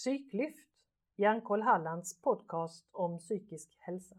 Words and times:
Psyklyft, 0.00 0.58
Hjärnkoll 1.16 1.62
Hallands 1.62 2.20
podcast 2.20 2.88
om 2.92 3.18
psykisk 3.18 3.76
hälsa. 3.78 4.14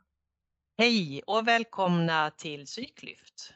Hej 0.78 1.22
och 1.28 1.48
välkomna 1.48 2.32
till 2.32 2.66
Psyklyft, 2.66 3.54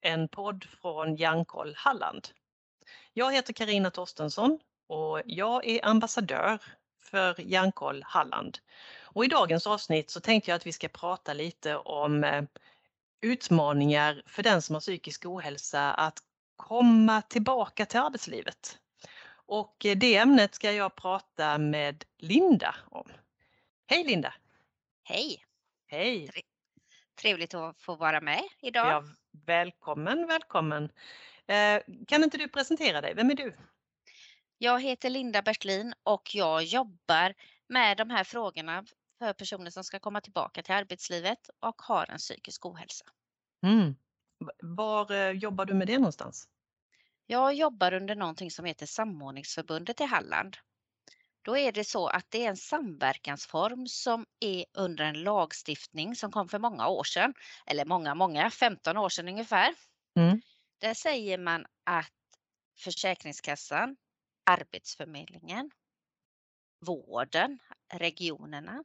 en 0.00 0.28
podd 0.28 0.64
från 0.64 1.16
Hjärnkoll 1.16 1.74
Halland. 1.76 2.28
Jag 3.12 3.32
heter 3.32 3.52
Karina 3.52 3.90
Torstensson 3.90 4.58
och 4.86 5.22
jag 5.24 5.66
är 5.66 5.84
ambassadör 5.84 6.58
för 6.98 7.40
Hjärnkoll 7.40 8.02
Halland. 8.06 8.58
Och 9.02 9.24
I 9.24 9.28
dagens 9.28 9.66
avsnitt 9.66 10.10
så 10.10 10.20
tänkte 10.20 10.50
jag 10.50 10.56
att 10.56 10.66
vi 10.66 10.72
ska 10.72 10.88
prata 10.88 11.32
lite 11.32 11.76
om 11.76 12.24
eh, 12.24 12.44
utmaningar 13.20 14.22
för 14.26 14.42
den 14.42 14.62
som 14.62 14.74
har 14.74 14.80
psykisk 14.80 15.26
ohälsa 15.26 15.92
att 15.92 16.18
komma 16.56 17.22
tillbaka 17.22 17.86
till 17.86 18.00
arbetslivet. 18.00 18.78
Och 19.50 19.86
eh, 19.86 19.96
det 19.96 20.16
ämnet 20.16 20.54
ska 20.54 20.72
jag 20.72 20.96
prata 20.96 21.58
med 21.58 22.04
Linda 22.18 22.74
om. 22.90 23.08
Hej 23.86 24.04
Linda! 24.04 24.34
Hej! 25.04 25.44
Hej! 25.86 26.30
Trevligt 27.20 27.54
att 27.54 27.80
få 27.80 27.94
vara 27.94 28.20
med 28.20 28.42
idag. 28.60 28.86
Ja, 28.86 29.04
välkommen, 29.46 30.26
välkommen! 30.26 30.92
Eh, 31.46 31.82
kan 32.06 32.24
inte 32.24 32.38
du 32.38 32.48
presentera 32.48 33.00
dig? 33.00 33.14
Vem 33.14 33.30
är 33.30 33.34
du? 33.34 33.56
Jag 34.58 34.82
heter 34.82 35.10
Linda 35.10 35.42
Bertlin 35.42 35.94
och 36.02 36.34
jag 36.34 36.64
jobbar 36.64 37.34
med 37.68 37.96
de 37.96 38.10
här 38.10 38.24
frågorna 38.24 38.84
för 39.18 39.32
personer 39.32 39.70
som 39.70 39.84
ska 39.84 39.98
komma 39.98 40.20
tillbaka 40.20 40.62
till 40.62 40.74
arbetslivet 40.74 41.50
och 41.60 41.82
har 41.82 42.10
en 42.10 42.18
psykisk 42.18 42.66
ohälsa. 42.66 43.04
Mm. 43.62 43.94
Var 44.62 45.12
eh, 45.12 45.30
jobbar 45.30 45.64
du 45.64 45.74
med 45.74 45.86
det 45.86 45.98
någonstans? 45.98 46.48
Jag 47.30 47.54
jobbar 47.54 47.94
under 47.94 48.14
någonting 48.14 48.50
som 48.50 48.64
heter 48.64 48.86
Samordningsförbundet 48.86 50.00
i 50.00 50.04
Halland. 50.04 50.56
Då 51.42 51.56
är 51.56 51.72
det 51.72 51.84
så 51.84 52.08
att 52.08 52.26
det 52.30 52.44
är 52.44 52.48
en 52.48 52.56
samverkansform 52.56 53.86
som 53.86 54.26
är 54.40 54.64
under 54.72 55.04
en 55.04 55.22
lagstiftning 55.22 56.16
som 56.16 56.32
kom 56.32 56.48
för 56.48 56.58
många 56.58 56.88
år 56.88 57.04
sedan, 57.04 57.34
eller 57.66 57.84
många, 57.84 58.14
många, 58.14 58.50
15 58.50 58.96
år 58.96 59.08
sedan 59.08 59.28
ungefär. 59.28 59.74
Mm. 60.16 60.40
Där 60.78 60.94
säger 60.94 61.38
man 61.38 61.66
att 61.84 62.12
Försäkringskassan, 62.78 63.96
Arbetsförmedlingen, 64.50 65.70
vården, 66.86 67.58
regionerna 67.92 68.84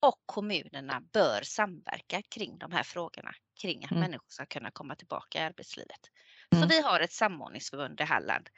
och 0.00 0.22
kommunerna 0.26 1.00
bör 1.12 1.42
samverka 1.42 2.22
kring 2.22 2.58
de 2.58 2.72
här 2.72 2.82
frågorna, 2.82 3.34
kring 3.60 3.84
att 3.84 3.90
Mm. 3.90 4.00
människor 4.00 4.26
ska 4.28 4.46
kunna 4.46 4.70
komma 4.70 4.96
tillbaka 4.96 5.38
i 5.38 5.42
arbetslivet. 5.42 6.10
Mm. 6.56 6.62
Så 6.62 6.76
vi 6.76 6.82
har 6.82 7.00
ett 7.00 7.12
samordningsförbund 7.12 8.00
i 8.00 8.04
Halland 8.04 8.48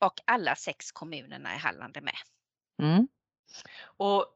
och 0.00 0.20
alla 0.24 0.56
sex 0.56 0.92
kommunerna 0.92 1.54
i 1.54 1.58
Halland 1.58 1.96
är 1.96 2.00
med. 2.00 2.18
Mm. 2.82 3.08
Och 3.84 4.26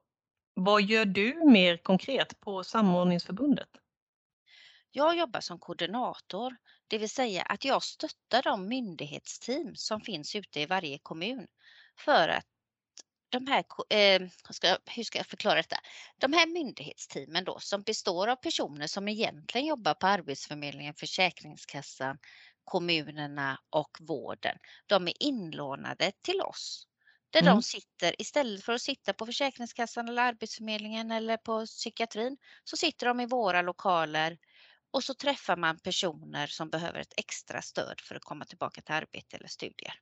vad 0.55 0.83
gör 0.83 1.05
du 1.05 1.45
mer 1.45 1.77
konkret 1.77 2.41
på 2.41 2.65
samordningsförbundet? 2.65 3.69
Jag 4.91 5.17
jobbar 5.17 5.41
som 5.41 5.59
koordinator, 5.59 6.57
det 6.89 6.99
vill 6.99 7.11
säga 7.11 7.43
att 7.43 7.65
jag 7.65 7.83
stöttar 7.83 8.43
de 8.43 8.69
myndighetsteam 8.69 9.75
som 9.75 10.01
finns 10.01 10.37
ute 10.37 10.61
i 10.61 10.67
varje 10.67 10.99
kommun 10.99 11.47
för 11.99 12.29
att 12.29 12.47
de 13.29 13.47
här, 13.47 13.65
eh, 13.91 14.21
hur 14.21 14.53
ska, 14.53 14.67
jag- 14.67 14.79
hur 14.87 15.05
ska 15.05 15.19
jag 15.19 15.27
förklara 15.27 15.55
detta? 15.57 15.77
De 16.21 16.33
här 16.33 16.47
myndighetsteamen 16.47 17.45
då 17.45 17.59
som 17.61 17.83
består 17.83 18.29
av 18.29 18.37
personer 18.37 18.87
som 18.87 19.09
egentligen 19.09 19.67
jobbar 19.67 19.95
på 19.95 20.07
Arbetsförmedlingen, 20.07 20.95
Försäkringskassan, 20.95 22.19
kommunerna 22.67 23.59
och 23.71 23.99
vården. 24.01 24.59
De 24.87 25.09
är 25.09 25.23
inlånade 25.23 26.13
till 26.23 26.41
oss. 26.41 26.87
Där 27.31 27.43
Mm. 27.43 27.55
de 27.57 27.63
sitter, 27.63 28.23
istället 28.23 28.65
för 28.65 28.73
att 28.73 28.83
sitta 28.83 29.13
på 29.15 29.27
Försäkringskassan 29.27 30.09
eller 30.09 30.23
Arbetsförmedlingen 30.23 31.11
eller 31.11 31.37
på 31.37 31.67
psykiatrin, 31.67 32.37
så 32.65 32.77
sitter 32.77 33.07
de 33.07 33.21
i 33.21 33.27
våra 33.27 33.63
lokaler 33.63 34.39
och 34.93 35.05
så 35.05 35.15
träffar 35.15 35.57
man 35.57 35.79
personer 35.79 36.47
som 36.47 36.71
behöver 36.71 37.01
ett 37.01 37.15
extra 37.17 37.63
stöd 37.63 38.01
för 38.01 38.15
att 38.15 38.25
komma 38.25 38.45
tillbaka 38.45 38.83
till 38.83 38.95
arbete 38.95 39.37
eller 39.37 39.49
studier. 39.49 39.95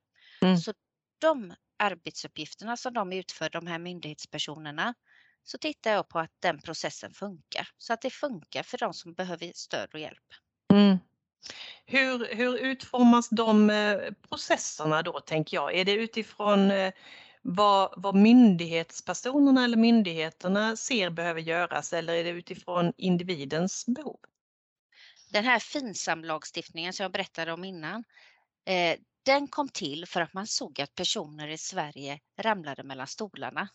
Mm. 0.43 0.65
Så 0.65 0.75
de 1.21 1.55
arbetsuppgifterna 1.79 2.77
som 2.77 2.93
de 2.93 3.13
utför, 3.13 3.51
de 3.51 3.67
här 3.67 3.79
myndighetspersonerna, 3.79 4.95
så 5.45 5.59
tittar 5.59 5.91
jag 5.93 6.09
på 6.09 6.19
att 6.19 6.33
den 6.41 6.61
processen 6.63 7.15
funkar. 7.15 7.69
Så 7.79 7.93
att 7.93 8.01
det 8.03 8.11
funkar 8.11 8.63
för 8.63 8.79
de 8.79 8.95
som 8.95 9.15
behöver 9.15 9.53
stöd 9.55 9.91
och 9.95 10.01
hjälp. 10.01 10.25
Mm. 10.73 10.99
Hur, 11.87 12.35
hur 12.35 12.57
utformas 12.57 13.29
de 13.29 13.71
eh, 13.71 13.97
processerna 14.29 15.03
då, 15.03 15.21
tänker 15.21 15.57
jag? 15.57 15.75
Är 15.75 15.85
det 15.85 15.93
utifrån 15.93 16.71
eh, 16.71 16.93
vad, 17.43 17.95
vad 17.97 18.15
myndighetspersonerna 18.15 19.65
eller 19.65 19.77
myndigheterna 19.77 20.77
ser 20.77 21.11
behöver 21.11 21.41
göras 21.41 21.93
eller 21.93 22.15
är 22.15 22.25
det 22.25 22.31
utifrån 22.31 22.93
individens 22.97 23.87
behov? 23.87 24.19
Den 25.31 25.45
här 25.45 25.59
FINSAM-lagstiftningen 25.59 26.93
som 26.93 27.05
jag 27.05 27.13
berättade 27.13 27.53
om 27.53 27.65
innan, 27.65 28.05
eh, 28.67 28.99
den 29.25 29.49
kom 29.49 29.69
till 29.69 30.07
för 30.07 30.21
att 30.21 30.35
man 30.35 30.47
såg 30.47 30.81
att 30.81 30.95
personer 30.95 31.49
i 31.49 31.59
Sverige 31.59 32.21
ramlade 32.41 32.83
mellan 32.83 33.07
stolarna. 33.07 33.69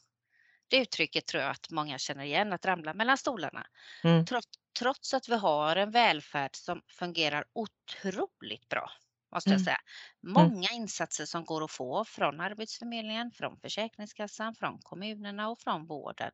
Det 0.67 0.77
uttrycket 0.77 1.25
tror 1.25 1.43
jag 1.43 1.51
att 1.51 1.69
många 1.71 1.97
känner 1.97 2.23
igen, 2.23 2.53
att 2.53 2.65
ramla 2.65 2.93
mellan 2.93 3.17
stolarna. 3.17 3.67
Mm. 4.03 4.25
Trots, 4.25 4.58
trots 4.79 5.13
att 5.13 5.29
vi 5.29 5.35
har 5.35 5.75
en 5.75 5.91
välfärd 5.91 6.55
som 6.55 6.81
fungerar 6.87 7.45
otroligt 7.53 8.69
bra, 8.69 8.91
måste 9.35 9.53
jag 9.53 9.61
Mm. 9.61 9.61
säga. 9.61 9.77
Många 10.27 10.67
insatser 10.73 11.25
som 11.25 11.45
går 11.45 11.63
att 11.63 11.71
få 11.71 12.05
från 12.05 12.39
Arbetsförmedlingen, 12.39 13.31
från 13.31 13.57
Försäkringskassan, 13.59 14.55
från 14.55 14.79
kommunerna 14.81 15.49
och 15.49 15.59
från 15.59 15.85
vården. 15.87 16.31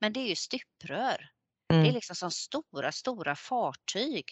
Men 0.00 0.12
det 0.12 0.20
är 0.20 0.28
ju 0.28 0.36
stuprör. 0.36 1.30
Det 1.80 1.88
är 1.88 1.92
Mm. 1.92 1.94
liksom 1.94 2.16
som 2.16 2.30
stora, 2.30 2.92
stora 2.92 3.36
fartyg. 3.36 4.24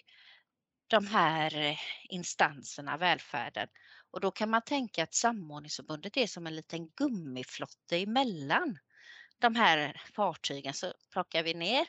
De 0.86 1.06
här 1.06 1.56
eh, 1.56 1.78
instanserna, 2.08 2.96
välfärden. 2.96 3.68
Och 4.10 4.20
då 4.20 4.30
kan 4.30 4.50
man 4.50 4.62
tänka 4.62 5.02
att 5.02 5.14
samordningsförbundet 5.14 6.16
är 6.16 6.26
som 6.26 6.46
en 6.46 6.56
liten 6.56 6.88
gummiflotte 6.90 7.96
emellan 7.96 8.78
de 9.38 9.54
här 9.56 10.02
fartygen. 10.14 10.74
Så 10.74 10.92
plockar 11.12 11.42
vi 11.42 11.54
ner 11.54 11.86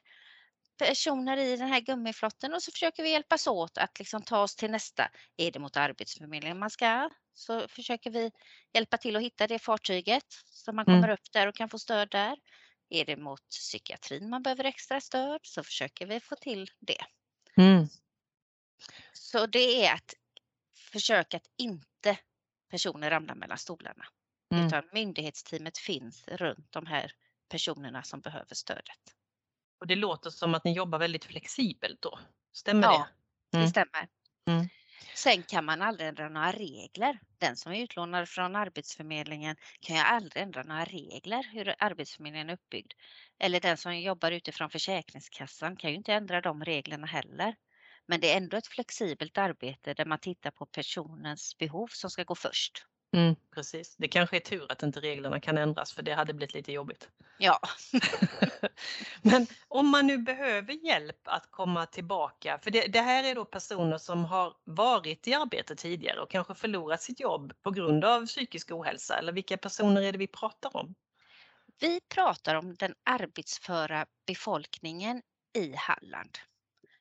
personer 0.87 1.37
i 1.37 1.55
den 1.57 1.67
här 1.67 1.79
gummiflotten 1.79 2.53
och 2.53 2.63
så 2.63 2.71
försöker 2.71 3.03
vi 3.03 3.09
hjälpas 3.11 3.47
åt 3.47 3.77
att 3.77 3.99
liksom 3.99 4.21
ta 4.21 4.41
oss 4.41 4.55
till 4.55 4.71
nästa. 4.71 5.11
Är 5.37 5.51
det 5.51 5.59
mot 5.59 5.77
Arbetsförmedlingen 5.77 6.59
man 6.59 6.69
ska 6.69 7.09
så 7.33 7.67
försöker 7.67 8.11
vi 8.11 8.31
hjälpa 8.73 8.97
till 8.97 9.15
att 9.15 9.21
hitta 9.21 9.47
det 9.47 9.59
fartyget 9.59 10.25
så 10.45 10.73
man 10.73 10.85
Mm. 10.87 11.01
kommer 11.01 11.13
upp 11.13 11.31
där 11.33 11.47
och 11.47 11.55
kan 11.55 11.69
få 11.69 11.79
stöd 11.79 12.09
där. 12.11 12.37
Är 12.89 13.05
det 13.05 13.17
mot 13.17 13.49
psykiatrin 13.49 14.29
man 14.29 14.43
behöver 14.43 14.63
extra 14.63 15.01
stöd 15.01 15.39
så 15.43 15.63
försöker 15.63 16.05
vi 16.07 16.19
få 16.19 16.35
till 16.35 16.67
det. 16.79 17.05
Mm. 17.57 17.87
Så 19.13 19.45
det 19.45 19.85
är 19.85 19.93
att 19.93 20.13
försöka 20.91 21.37
att 21.37 21.47
inte 21.57 22.17
personer 22.69 23.09
ramlar 23.09 23.35
mellan 23.35 23.57
stolarna. 23.57 24.05
Mm. 24.53 24.67
Utan 24.67 24.89
myndighetsteamet 24.93 25.77
finns 25.77 26.27
runt 26.27 26.71
de 26.71 26.85
här 26.85 27.11
personerna 27.49 28.03
som 28.03 28.21
behöver 28.21 28.55
stödet. 28.55 29.15
Och 29.81 29.87
det 29.87 29.95
låter 29.95 30.29
som 30.29 30.55
att 30.55 30.65
ni 30.65 30.73
jobbar 30.73 30.99
väldigt 30.99 31.25
flexibelt 31.25 32.01
då, 32.01 32.19
stämmer 32.53 32.87
Ja, 32.87 32.89
det? 32.89 33.07
det 33.59 33.67
Mm. 33.67 33.67
stämmer. 33.67 34.07
Mm. 34.49 34.69
Sen 35.13 35.43
kan 35.43 35.65
man 35.65 35.81
aldrig 35.81 36.07
ändra 36.09 36.29
några 36.29 36.51
regler. 36.51 37.19
Den 37.37 37.57
som 37.57 37.71
är 37.73 37.83
utlånad 37.83 38.29
från 38.29 38.55
Arbetsförmedlingen 38.55 39.55
kan 39.79 39.95
ju 39.95 40.01
aldrig 40.01 40.43
ändra 40.43 40.63
några 40.63 40.85
regler 40.85 41.43
hur 41.53 41.75
Arbetsförmedlingen 41.79 42.49
är 42.49 42.53
uppbyggd. 42.53 42.93
Eller 43.39 43.59
den 43.59 43.77
som 43.77 43.99
jobbar 43.99 44.31
utifrån 44.31 44.69
Försäkringskassan 44.69 45.75
kan 45.77 45.89
ju 45.89 45.95
inte 45.95 46.13
ändra 46.13 46.41
de 46.41 46.63
reglerna 46.65 47.07
heller. 47.07 47.55
Men 48.07 48.19
det 48.19 48.33
är 48.33 48.37
ändå 48.37 48.57
ett 48.57 48.67
flexibelt 48.67 49.37
arbete 49.37 49.93
där 49.93 50.05
man 50.05 50.19
tittar 50.19 50.51
på 50.51 50.65
personens 50.65 51.57
behov 51.57 51.87
som 51.87 52.09
ska 52.09 52.23
gå 52.23 52.35
först. 52.35 52.85
Mm, 53.13 53.35
precis. 53.55 53.95
Det 53.97 54.07
kanske 54.07 54.35
är 54.35 54.39
tur 54.39 54.71
att 54.71 54.83
inte 54.83 54.99
reglerna 54.99 55.39
kan 55.39 55.57
ändras 55.57 55.93
för 55.93 56.03
det 56.03 56.13
hade 56.13 56.33
blivit 56.33 56.53
lite 56.53 56.71
jobbigt. 56.71 57.09
Ja, 57.37 57.59
Men 59.21 59.47
om 59.67 59.89
man 59.89 60.07
nu 60.07 60.17
behöver 60.17 60.73
hjälp 60.73 61.21
att 61.23 61.51
komma 61.51 61.85
tillbaka, 61.85 62.59
för 62.63 62.71
det, 62.71 62.87
det 62.87 63.01
här 63.01 63.23
är 63.23 63.35
då 63.35 63.45
personer 63.45 63.97
som 63.97 64.25
har 64.25 64.53
varit 64.63 65.27
i 65.27 65.33
arbete 65.33 65.75
tidigare 65.75 66.19
och 66.19 66.29
kanske 66.31 66.53
förlorat 66.53 67.01
sitt 67.01 67.19
jobb 67.19 67.53
på 67.61 67.71
grund 67.71 68.05
av 68.05 68.25
psykisk 68.25 68.71
ohälsa, 68.71 69.17
eller 69.17 69.33
vilka 69.33 69.57
personer 69.57 70.01
är 70.01 70.11
det 70.11 70.17
vi 70.17 70.27
pratar 70.27 70.77
om? 70.77 70.95
vi 71.81 72.01
pratar 72.01 72.55
om 72.55 72.75
den 72.75 72.93
arbetsföra 73.03 74.05
befolkningen 74.27 75.21
i 75.53 75.75
Halland. 75.75 76.37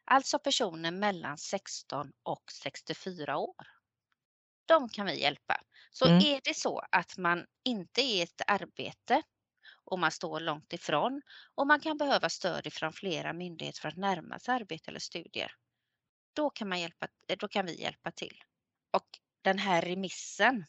Alltså 0.04 0.38
personer 0.38 0.90
mellan 0.90 1.38
16 1.38 2.12
och 2.22 2.42
64 2.62 3.36
år. 3.36 3.66
De 4.66 4.88
kan 4.88 5.06
vi 5.06 5.20
hjälpa. 5.20 5.60
Så 5.90 6.06
Mm. 6.06 6.18
är 6.18 6.40
det 6.44 6.54
så 6.56 6.82
att 6.92 7.18
man 7.18 7.46
inte 7.64 8.00
är 8.00 8.04
i 8.16 8.22
ett 8.22 8.42
arbete 8.46 9.22
och 9.84 9.98
man 9.98 10.10
står 10.12 10.40
långt 10.40 10.72
ifrån 10.72 11.22
och 11.54 11.66
man 11.66 11.80
kan 11.80 11.98
behöva 11.98 12.28
stöd 12.28 12.66
ifrån 12.66 12.92
flera 12.92 13.32
myndigheter 13.32 13.80
för 13.80 13.88
att 13.88 13.96
närma 13.96 14.38
sig 14.38 14.54
arbete 14.54 14.90
eller 14.90 15.00
studier. 15.00 15.52
Då 16.34 16.50
kan, 16.50 16.68
man 16.68 16.80
hjälpa, 16.80 17.08
då 17.38 17.48
kan 17.48 17.66
vi 17.66 17.80
hjälpa 17.82 18.10
till. 18.12 18.42
Och 18.92 19.06
den 19.42 19.58
här 19.58 19.82
remissen, 19.82 20.66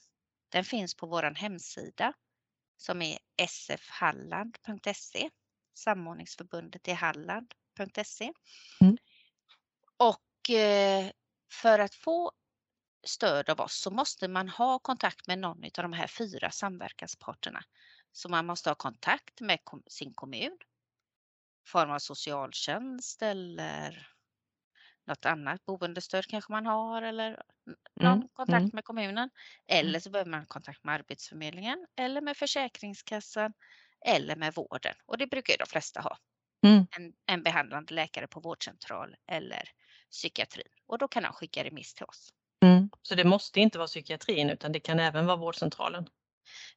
den 0.50 0.64
finns 0.66 0.96
på 0.96 1.08
vår 1.08 1.24
hemsida 1.36 2.14
som 2.78 3.02
är 3.02 3.20
sfhalland.se, 3.48 5.30
samordningsförbundet 5.74 6.88
i 6.88 6.92
Halland.se. 6.92 8.34
Mm. 8.82 8.98
Och 9.98 10.50
eh, 10.56 11.12
för 11.54 11.80
att 11.80 11.96
få 11.96 12.32
stöd 13.04 13.50
av 13.50 13.60
oss 13.62 13.82
så 13.82 13.92
måste 13.92 14.28
man 14.28 14.50
ha 14.50 14.80
kontakt 14.80 15.28
med 15.28 15.40
någon 15.40 15.64
av 15.64 15.72
de 15.84 15.94
här 15.94 16.08
fyra 16.08 16.52
samverkansparterna. 16.52 17.64
Så 18.12 18.30
man 18.30 18.46
måste 18.46 18.70
ha 18.70 18.76
kontakt 18.76 19.42
med 19.42 19.60
sin 19.88 20.14
kommun, 20.14 20.58
form 21.68 21.92
av 21.92 22.00
socialtjänst 22.00 23.22
eller 23.22 24.08
något 25.06 25.26
annat 25.26 25.66
boendestöd 25.66 26.26
kanske 26.28 26.52
man 26.52 26.66
har 26.66 27.02
eller 27.02 27.42
någon 28.02 28.22
Mm, 28.22 28.30
kontakt 28.34 28.62
mm. 28.64 28.72
med 28.74 28.84
kommunen. 28.84 29.30
Eller 29.68 30.00
så 30.00 30.10
behöver 30.10 30.32
man 30.32 30.46
kontakt 30.46 30.84
med 30.84 30.96
Arbetsförmedlingen 30.96 31.88
eller 31.96 32.22
med 32.22 32.38
Försäkringskassan 32.38 33.54
eller 34.06 34.36
med 34.36 34.54
vården 34.56 34.96
och 35.06 35.18
det 35.18 35.28
brukar 35.28 35.58
de 35.58 35.66
flesta 35.66 36.02
ha. 36.02 36.18
Mm. 36.66 36.86
En, 36.98 37.14
en 37.26 37.44
behandlande 37.44 37.94
läkare 37.94 38.28
på 38.28 38.40
vårdcentral 38.40 39.16
eller 39.28 39.64
psykiatrin 40.12 40.68
och 40.88 40.98
då 40.98 41.08
kan 41.08 41.24
de 41.24 41.34
skicka 41.34 41.64
remiss 41.64 41.94
till 41.94 42.06
oss. 42.06 42.34
Mm. 42.64 42.90
Så 43.02 43.16
det 43.16 43.24
måste 43.24 43.60
inte 43.60 43.78
vara 43.78 43.88
psykiatrin 43.88 44.50
utan 44.50 44.72
det 44.72 44.80
kan 44.80 45.00
även 45.00 45.26
vara 45.26 45.38
vårdcentralen? 45.38 46.10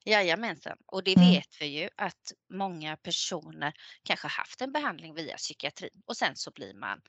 Jajamensan, 0.04 0.76
och 0.86 1.04
det 1.04 1.16
Mm. 1.16 1.30
vet 1.30 1.60
vi 1.60 1.66
ju 1.66 1.88
att 1.96 2.32
många 2.52 2.96
personer 2.96 3.72
kanske 4.02 4.28
haft 4.28 4.60
en 4.60 4.72
behandling 4.72 5.14
via 5.14 5.36
psykiatrin 5.36 6.02
och 6.06 6.16
sen 6.16 6.36
så 6.36 6.50
blir 6.50 6.74
man, 6.74 7.00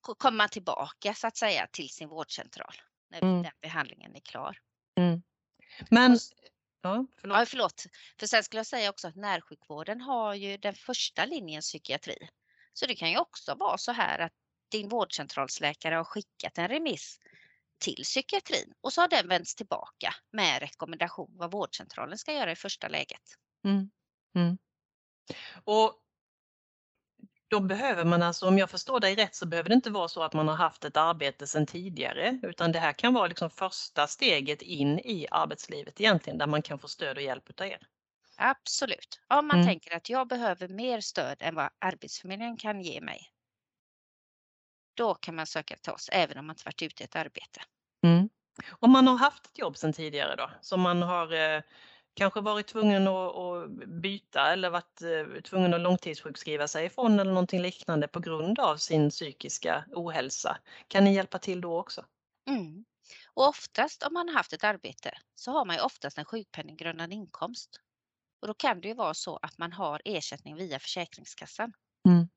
kommer 0.00 0.36
man 0.36 0.48
tillbaka 0.48 1.14
så 1.14 1.26
att 1.26 1.36
säga 1.36 1.66
till 1.72 1.88
sin 1.88 2.08
vårdcentral 2.08 2.74
när 3.10 3.22
Mm. 3.22 3.42
den 3.42 3.52
behandlingen 3.60 4.14
är 4.16 4.20
klar. 4.20 4.58
Mm. 5.00 5.22
Men, 5.90 6.18
ja, 6.82 7.06
förlåt. 7.20 7.38
Ja, 7.38 7.46
förlåt. 7.46 7.84
För 8.20 8.26
sen 8.26 8.44
skulle 8.44 8.58
jag 8.58 8.66
säga 8.66 8.90
också 8.90 9.08
att 9.08 9.16
närsjukvården 9.16 10.00
har 10.00 10.34
ju 10.34 10.56
den 10.56 10.74
första 10.74 11.24
linjen 11.24 11.60
psykiatri. 11.62 12.28
Så 12.72 12.86
det 12.86 12.94
kan 12.94 13.10
ju 13.10 13.18
också 13.18 13.54
vara 13.54 13.78
så 13.78 13.92
här 13.92 14.18
att 14.18 14.32
din 14.70 14.88
vårdcentralsläkare 14.88 15.94
har 15.94 16.04
skickat 16.04 16.58
en 16.58 16.68
remiss 16.68 17.18
till 17.78 18.02
psykiatrin 18.04 18.72
och 18.82 18.92
så 18.92 19.00
har 19.00 19.08
den 19.08 19.28
vänts 19.28 19.54
tillbaka 19.54 20.14
med 20.32 20.60
rekommendation 20.62 21.30
vad 21.38 21.52
vårdcentralen 21.52 22.18
ska 22.18 22.32
göra 22.32 22.52
i 22.52 22.56
första 22.56 22.88
läget. 22.88 23.22
Mm. 23.64 23.90
Mm. 24.36 24.58
Och 25.64 26.00
då 27.48 27.60
behöver 27.60 28.04
man 28.04 28.22
alltså, 28.22 28.48
om 28.48 28.58
jag 28.58 28.70
förstår 28.70 29.00
dig 29.00 29.14
rätt, 29.14 29.34
så 29.34 29.46
behöver 29.46 29.68
det 29.68 29.74
inte 29.74 29.90
vara 29.90 30.08
så 30.08 30.22
att 30.22 30.32
man 30.32 30.48
har 30.48 30.56
haft 30.56 30.84
ett 30.84 30.96
arbete 30.96 31.46
sedan 31.46 31.66
tidigare, 31.66 32.40
utan 32.42 32.72
det 32.72 32.78
här 32.78 32.92
kan 32.92 33.14
vara 33.14 33.26
liksom 33.26 33.50
första 33.50 34.06
steget 34.06 34.62
in 34.62 34.98
i 34.98 35.26
arbetslivet 35.30 36.00
egentligen, 36.00 36.38
där 36.38 36.46
man 36.46 36.62
kan 36.62 36.78
få 36.78 36.88
stöd 36.88 37.16
och 37.16 37.22
hjälp 37.22 37.50
utav 37.50 37.66
er. 37.66 37.86
Absolut. 38.38 39.20
Om 39.28 39.46
man 39.46 39.58
Mm. 39.58 39.62
tänker 39.62 39.96
att 39.96 40.08
jag 40.08 40.28
behöver 40.28 40.68
mer 40.68 41.00
stöd 41.00 41.36
än 41.42 41.54
vad 41.54 41.70
Arbetsförmedlingen 41.78 42.56
kan 42.56 42.80
ge 42.82 43.00
mig. 43.00 43.33
Då 44.94 45.14
kan 45.14 45.34
man 45.34 45.46
söka 45.46 45.76
till 45.76 45.92
oss 45.92 46.08
även 46.12 46.38
om 46.38 46.46
man 46.46 46.54
inte 46.54 46.64
varit 46.64 46.82
ute 46.82 47.02
i 47.02 47.04
ett 47.04 47.16
arbete. 47.16 47.60
Mm. 48.02 48.28
Om 48.70 48.90
man 48.90 49.06
har 49.06 49.16
haft 49.16 49.46
ett 49.46 49.58
jobb 49.58 49.76
sedan 49.76 49.92
tidigare 49.92 50.36
då, 50.36 50.50
som 50.60 50.80
man 50.80 51.02
har 51.02 51.32
eh, 51.32 51.62
kanske 52.14 52.40
varit 52.40 52.66
tvungen 52.66 53.08
att, 53.08 53.36
att 53.36 53.70
byta 53.88 54.52
eller 54.52 54.70
varit 54.70 55.02
eh, 55.02 55.40
tvungen 55.42 55.74
att 55.74 55.80
långtidssjukskriva 55.80 56.68
sig 56.68 56.86
ifrån 56.86 57.20
eller 57.20 57.32
någonting 57.32 57.60
liknande 57.60 58.08
på 58.08 58.20
grund 58.20 58.58
av 58.58 58.76
sin 58.76 59.10
psykiska 59.10 59.84
ohälsa. 59.92 60.58
Kan 60.88 61.04
ni 61.04 61.14
hjälpa 61.14 61.38
till 61.38 61.60
då 61.60 61.78
också? 61.78 62.04
Mm. 62.48 62.84
Och 63.34 63.48
oftast 63.48 64.02
om 64.02 64.14
man 64.14 64.28
har 64.28 64.34
haft 64.34 64.52
ett 64.52 64.64
arbete 64.64 65.18
så 65.34 65.50
har 65.50 65.64
man 65.64 65.76
ju 65.76 65.82
oftast 65.82 66.18
en 66.18 66.24
sjukpenninggrundande 66.24 67.14
inkomst. 67.14 67.80
Och 68.40 68.48
då 68.48 68.54
kan 68.54 68.80
det 68.80 68.88
ju 68.88 68.94
vara 68.94 69.14
så 69.14 69.36
att 69.42 69.58
man 69.58 69.72
har 69.72 70.02
ersättning 70.04 70.56
via 70.56 70.78
Försäkringskassan. 70.78 71.72
Mm. 72.08 72.28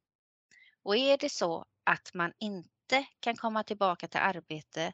Och 0.84 0.98
är 0.98 1.18
det 1.18 1.30
så 1.30 1.66
att 1.88 2.14
man 2.14 2.34
inte 2.40 3.06
kan 3.20 3.36
komma 3.36 3.64
tillbaka 3.64 4.08
till 4.08 4.20
arbete 4.20 4.94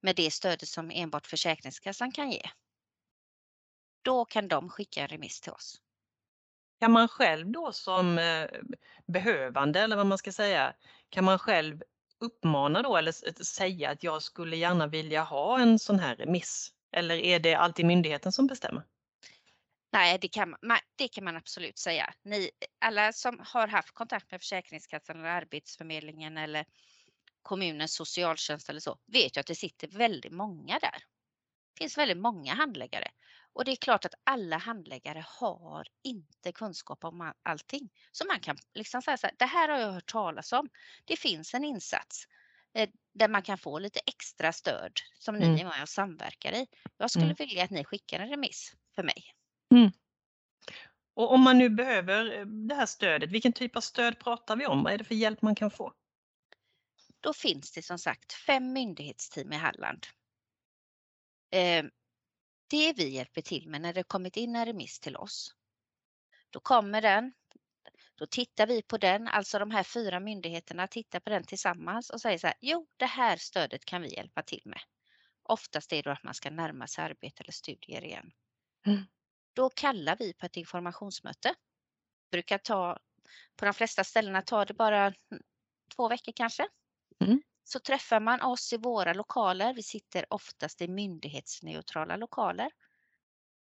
med 0.00 0.16
det 0.16 0.30
stödet 0.30 0.68
som 0.68 0.90
enbart 0.90 1.26
Försäkringskassan 1.26 2.12
kan 2.12 2.30
ge. 2.30 2.42
Då 4.02 4.24
kan 4.24 4.48
de 4.48 4.68
skicka 4.68 5.00
en 5.00 5.08
remiss 5.08 5.40
till 5.40 5.52
oss. 5.52 5.80
Kan 6.80 6.92
man 6.92 7.08
själv 7.08 7.50
då 7.50 7.72
som 7.72 8.18
eh, 8.18 8.48
behövande 9.06 9.80
eller 9.80 9.96
vad 9.96 10.06
man 10.06 10.18
ska 10.18 10.32
säga, 10.32 10.74
kan 11.08 11.24
man 11.24 11.38
själv 11.38 11.82
uppmana 12.20 12.82
då 12.82 12.96
eller 12.96 13.42
säga 13.44 13.90
att 13.90 14.02
jag 14.02 14.22
skulle 14.22 14.56
gärna 14.56 14.86
vilja 14.86 15.22
ha 15.22 15.60
en 15.60 15.78
sån 15.78 15.98
här 15.98 16.16
remiss? 16.16 16.72
Eller 16.92 17.14
är 17.14 17.40
det 17.40 17.54
alltid 17.54 17.86
myndigheten 17.86 18.32
som 18.32 18.46
bestämmer? 18.46 18.84
Nej, 19.92 20.18
det 20.20 20.28
kan, 20.28 20.50
man, 20.50 20.58
ma- 20.62 20.82
det 20.96 21.08
kan 21.08 21.24
man 21.24 21.36
absolut 21.36 21.78
säga. 21.78 22.14
Ni, 22.22 22.50
alla 22.80 23.12
som 23.12 23.40
har 23.46 23.68
haft 23.68 23.90
kontakt 23.90 24.30
med 24.30 24.40
Försäkringskassan 24.40 25.18
eller 25.20 25.28
Arbetsförmedlingen 25.28 26.38
eller 26.38 26.64
kommunens 27.42 27.94
socialtjänst 27.94 28.68
eller 28.68 28.80
så 28.80 28.98
vet 29.06 29.36
ju 29.36 29.40
att 29.40 29.46
det 29.46 29.54
sitter 29.54 29.88
väldigt 29.88 30.32
många 30.32 30.78
där. 30.78 30.98
Det 31.74 31.78
finns 31.78 31.98
väldigt 31.98 32.18
många 32.18 32.54
handläggare 32.54 33.08
och 33.52 33.64
det 33.64 33.70
är 33.72 33.76
klart 33.76 34.04
att 34.04 34.14
alla 34.24 34.56
handläggare 34.56 35.24
har 35.28 35.86
inte 36.02 36.52
kunskap 36.52 37.04
om 37.04 37.20
all- 37.20 37.34
allting. 37.42 37.90
Så 38.12 38.26
man 38.26 38.40
kan 38.40 38.56
liksom 38.74 39.02
säga 39.02 39.16
så 39.16 39.26
här, 39.26 39.34
det 39.38 39.46
här 39.46 39.68
har 39.68 39.78
jag 39.78 39.92
hört 39.92 40.06
talas 40.12 40.52
om. 40.52 40.68
Det 41.04 41.16
finns 41.16 41.54
en 41.54 41.64
insats 41.64 42.24
eh, 42.74 42.88
där 43.14 43.28
man 43.28 43.42
kan 43.42 43.58
få 43.58 43.78
lite 43.78 44.00
extra 44.06 44.52
stöd 44.52 44.92
som 45.18 45.34
ni 45.34 45.46
Mm. 45.46 45.60
är 45.60 45.64
med 45.64 45.82
och 45.82 45.88
samverkar 45.88 46.52
i. 46.52 46.66
Jag 46.96 47.10
skulle 47.10 47.24
Mm. 47.24 47.36
vilja 47.38 47.64
att 47.64 47.70
ni 47.70 47.84
skickar 47.84 48.20
en 48.20 48.28
remiss 48.28 48.72
för 48.94 49.02
mig. 49.02 49.24
Och 51.14 51.32
om 51.32 51.40
man 51.40 51.58
nu 51.58 51.68
behöver 51.68 52.38
eh, 52.38 52.46
det 52.46 52.74
här 52.74 52.86
stödet, 52.86 53.30
vilken 53.30 53.52
typ 53.52 53.76
av 53.76 53.80
stöd 53.80 54.18
pratar 54.18 54.56
vi 54.56 54.66
om? 54.66 54.82
Vad 54.82 54.92
är 54.92 54.98
det 54.98 55.04
för 55.04 55.14
hjälp 55.14 55.42
man 55.42 55.54
kan 55.54 55.70
få? 55.70 55.92
Då 57.20 57.32
finns 57.32 57.72
det 57.72 57.82
som 57.82 57.98
sagt 57.98 58.32
fem 58.32 58.72
myndighetsteam 58.72 59.52
i 59.52 59.56
Halland. 59.56 60.06
Eh, 61.52 61.84
Det 62.70 62.92
vi 62.92 63.08
hjälper 63.08 63.42
till 63.42 63.68
med 63.68 63.80
när 63.80 63.92
det 63.92 64.02
kommit 64.02 64.36
in 64.36 64.56
en 64.56 64.66
remiss 64.66 65.00
till 65.00 65.16
oss. 65.16 65.54
Då 66.50 66.60
kommer 66.60 67.02
den. 67.02 67.32
Då 68.14 68.26
tittar 68.26 68.66
vi 68.66 68.82
på 68.82 68.98
den, 68.98 69.28
alltså 69.28 69.58
de 69.58 69.70
här 69.70 69.82
fyra 69.82 70.20
myndigheterna 70.20 70.88
tittar 70.88 71.20
på 71.20 71.30
den 71.30 71.44
tillsammans 71.44 72.10
och 72.10 72.20
säger 72.20 72.38
så 72.38 72.46
här, 72.46 72.56
jo 72.60 72.88
det 72.96 73.06
här 73.06 73.36
stödet 73.36 73.84
kan 73.84 74.02
vi 74.02 74.14
hjälpa 74.14 74.42
till 74.42 74.62
med. 74.64 74.80
Oftast 75.42 75.92
är 75.92 75.96
det 75.96 76.02
då 76.02 76.10
att 76.10 76.22
man 76.22 76.34
ska 76.34 76.50
närma 76.50 76.86
sig 76.86 77.04
arbete 77.04 77.42
eller 77.42 77.52
studier 77.52 78.04
igen. 78.04 78.32
Mm. 78.86 79.02
Då 79.52 79.70
kallar 79.70 80.16
vi 80.18 80.34
på 80.34 80.46
ett 80.46 80.56
informationsmöte. 80.56 81.54
Brukar 82.30 82.58
ta, 82.58 82.98
på 83.56 83.64
de 83.64 83.74
flesta 83.74 84.04
ställena 84.04 84.42
tar 84.42 84.66
det 84.66 84.74
bara 84.74 85.12
två 85.96 86.08
veckor 86.08 86.32
kanske. 86.36 86.68
Mm. 87.24 87.42
Så 87.64 87.80
träffar 87.80 88.20
man 88.20 88.42
oss 88.42 88.72
i 88.72 88.76
våra 88.76 89.12
lokaler. 89.12 89.74
Vi 89.74 89.82
sitter 89.82 90.26
oftast 90.32 90.82
i 90.82 90.88
myndighetsneutrala 90.88 92.16
lokaler. 92.16 92.70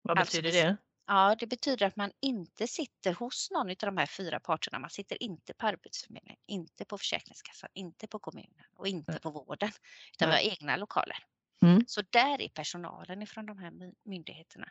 Vad 0.02 0.20
Alltså, 0.20 0.38
betyder 0.42 0.52
vi- 0.52 0.62
det? 0.70 0.78
Ja, 1.08 1.36
det 1.40 1.48
betyder 1.48 1.86
att 1.88 1.96
man 1.96 2.12
inte 2.20 2.68
sitter 2.68 3.14
hos 3.14 3.52
någon 3.52 3.70
av 3.70 3.76
de 3.76 3.98
här 3.98 4.06
fyra 4.06 4.40
parterna. 4.40 4.80
Man 4.80 4.90
sitter 4.90 5.24
inte 5.24 5.54
på 5.54 5.68
Arbetsförmedlingen, 5.68 6.40
inte 6.46 6.86
på 6.86 6.98
Försäkringskassan, 6.98 7.70
inte 7.74 8.08
på 8.08 8.20
kommunen 8.20 8.66
och 8.76 8.88
inte 8.88 9.12
Nej. 9.12 9.22
på 9.22 9.30
vården. 9.32 9.72
Utan 10.14 10.30
Nej. 10.30 10.44
vi 10.44 10.50
har 10.50 10.54
egna 10.56 10.76
lokaler. 10.78 11.18
Mm. 11.64 11.84
Så 11.88 12.02
där 12.10 12.42
är 12.42 12.50
personalen 12.50 13.22
ifrån 13.22 13.46
de 13.46 13.58
här 13.58 13.72
my- 13.72 13.94
myndigheterna. 14.04 14.70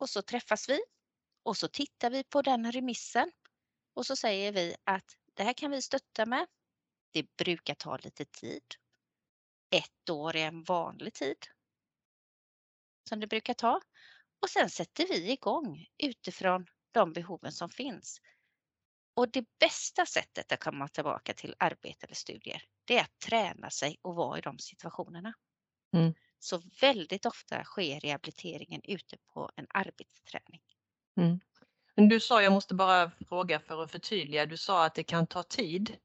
Och 0.00 0.10
så 0.10 0.22
träffas 0.22 0.68
vi 0.68 0.80
och 1.42 1.56
så 1.56 1.68
tittar 1.68 2.10
vi 2.10 2.24
på 2.24 2.42
den 2.42 2.72
remissen 2.72 3.32
och 3.94 4.06
så 4.06 4.16
säger 4.16 4.52
vi 4.52 4.76
att 4.84 5.16
det 5.34 5.42
här 5.42 5.52
kan 5.52 5.70
vi 5.70 5.82
stötta 5.82 6.26
med. 6.26 6.46
Det 7.12 7.36
brukar 7.36 7.74
ta 7.74 7.96
lite 7.96 8.24
tid. 8.24 8.62
Ett 9.70 10.10
år 10.10 10.36
är 10.36 10.46
en 10.46 10.62
vanlig 10.62 11.14
tid 11.14 11.46
som 13.08 13.20
det 13.20 13.26
brukar 13.26 13.54
ta. 13.54 13.80
Och 14.42 14.50
sen 14.50 14.70
sätter 14.70 15.06
vi 15.08 15.32
igång 15.32 15.86
utifrån 15.98 16.66
de 16.92 17.12
behoven 17.12 17.52
som 17.52 17.70
finns. 17.70 18.20
Och 19.14 19.30
det 19.30 19.44
bästa 19.58 20.06
sättet 20.06 20.52
att 20.52 20.60
komma 20.60 20.88
tillbaka 20.88 21.34
till 21.34 21.54
arbete 21.58 22.06
eller 22.06 22.14
studier, 22.14 22.62
det 22.84 22.98
är 22.98 23.02
att 23.02 23.18
träna 23.18 23.70
sig 23.70 23.98
och 24.02 24.14
vara 24.14 24.38
i 24.38 24.40
de 24.40 24.58
situationerna. 24.58 25.34
Mm. 25.96 26.14
Så 26.42 26.62
väldigt 26.80 27.26
ofta 27.26 27.64
sker 27.64 28.00
rehabiliteringen 28.00 28.80
ute 28.84 29.16
på 29.34 29.50
en 29.56 29.66
arbetsträning. 29.70 30.60
Men 31.94 32.08
du 32.08 32.20
sa, 32.20 32.42
jag 32.42 32.52
måste 32.52 32.74
bara 32.74 33.10
fråga 33.28 33.60
för 33.60 33.82
att 33.82 33.90
förtydliga, 33.90 34.46
du 34.46 34.56
sa 34.56 34.84
att 34.84 34.94
det 34.94 35.02
kan 35.04 35.26
ta 35.26 35.42
tid. 35.42 35.96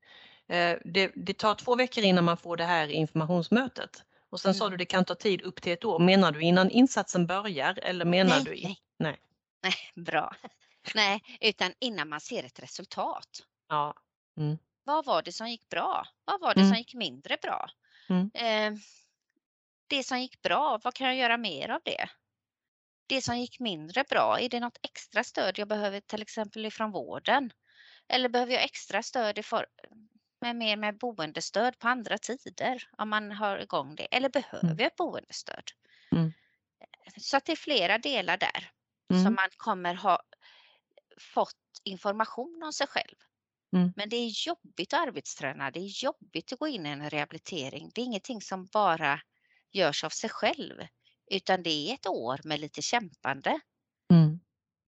Eh, 0.47 0.77
Det, 0.85 1.11
det 1.15 1.33
tar 1.37 1.55
två 1.55 1.75
veckor 1.75 2.03
innan 2.03 2.23
man 2.23 2.37
får 2.37 2.57
det 2.57 2.63
här 2.63 2.87
informationsmötet. 2.87 4.03
Och 4.29 4.39
sen 4.39 4.53
sa 4.55 4.65
Mm. 4.65 4.71
du 4.71 4.77
det 4.77 4.85
kan 4.85 5.05
ta 5.05 5.15
tid 5.15 5.41
upp 5.41 5.61
till 5.61 5.73
ett 5.73 5.85
år. 5.85 5.99
Menar 5.99 6.31
du 6.31 6.41
innan 6.41 6.69
insatsen 6.71 7.27
börjar 7.27 7.79
eller 7.83 8.05
menar 8.05 8.35
Nej, 8.35 8.43
du? 8.43 8.55
i- 8.55 8.63
nej. 8.63 8.77
nej. 8.97 9.17
Nej, 9.63 9.73
bra. 10.05 10.35
Nej, 10.95 11.21
utan 11.41 11.73
innan 11.79 12.09
man 12.09 12.21
ser 12.21 12.43
ett 12.43 12.59
resultat. 12.59 13.43
Ja. 13.69 13.93
Vad 14.83 15.05
var 15.05 15.21
det 15.21 15.31
som 15.31 15.49
gick 15.49 15.69
bra? 15.69 16.07
Vad 16.25 16.41
var 16.41 16.53
det 16.53 16.59
Mm. 16.61 16.69
som 16.71 16.77
gick 16.77 16.93
mindre 16.93 17.37
bra? 17.41 17.69
Mm. 18.09 18.31
Eh, 18.33 18.79
det 19.87 20.03
som 20.03 20.19
gick 20.19 20.41
bra, 20.41 20.79
vad 20.83 20.93
kan 20.93 21.07
jag 21.07 21.15
göra 21.15 21.37
mer 21.37 21.69
av 21.69 21.81
det? 21.85 22.09
det 23.07 23.21
som 23.21 23.37
gick 23.39 23.59
mindre 23.59 24.03
bra, 24.09 24.39
är 24.39 24.49
det 24.49 24.59
något 24.59 24.77
extra 24.83 25.23
stöd 25.23 25.59
jag 25.59 25.67
behöver 25.67 25.99
till 25.99 26.21
exempel 26.21 26.65
ifrån 26.65 26.91
vården? 26.91 27.51
Eller 28.07 28.29
behöver 28.29 28.53
jag 28.53 28.63
extra 28.63 29.03
stöd 29.03 29.37
i 29.37 29.43
for, 29.43 29.65
med 30.41 30.55
mer 30.55 30.77
med 30.77 30.97
boendestöd 30.97 31.79
på 31.79 31.87
andra 31.87 32.17
tider 32.17 32.83
om 32.97 33.09
man 33.09 33.31
har 33.31 33.57
igång 33.57 33.95
det? 33.95 34.15
Eller 34.15 34.29
behöver 34.29 34.65
Mm. 34.65 34.77
jag 34.79 34.87
ett 34.87 34.95
boendestöd? 34.95 35.63
Mm. 36.11 36.33
Så 37.17 37.37
att 37.37 37.45
det 37.45 37.51
är 37.51 37.55
flera 37.55 37.97
delar 37.97 38.37
där 38.37 38.71
Mm. 39.11 39.23
som 39.23 39.35
man 39.35 39.49
kommer 39.57 39.93
ha 39.93 40.19
fått 41.19 41.81
information 41.83 42.63
om 42.63 42.73
sig 42.73 42.87
själv. 42.87 43.15
Mm. 43.75 43.93
Men 43.95 44.09
det 44.09 44.15
är 44.15 44.47
jobbigt 44.47 44.93
att 44.93 45.07
arbetsträna, 45.07 45.71
det 45.71 45.79
är 45.79 46.03
jobbigt 46.03 46.53
att 46.53 46.59
gå 46.59 46.67
in 46.67 46.85
i 46.85 46.89
en 46.89 47.09
rehabilitering. 47.09 47.91
Det 47.95 48.01
är 48.01 48.05
ingenting 48.05 48.41
som 48.41 48.65
bara 48.65 49.21
görs 49.75 50.03
av 50.03 50.09
sig 50.09 50.29
själv, 50.29 50.87
utan 51.31 51.63
det 51.63 51.69
är 51.69 51.93
ett 51.93 52.07
år 52.07 52.39
med 52.43 52.59
lite 52.59 52.81
kämpande. 52.81 53.59
Mm. 54.13 54.39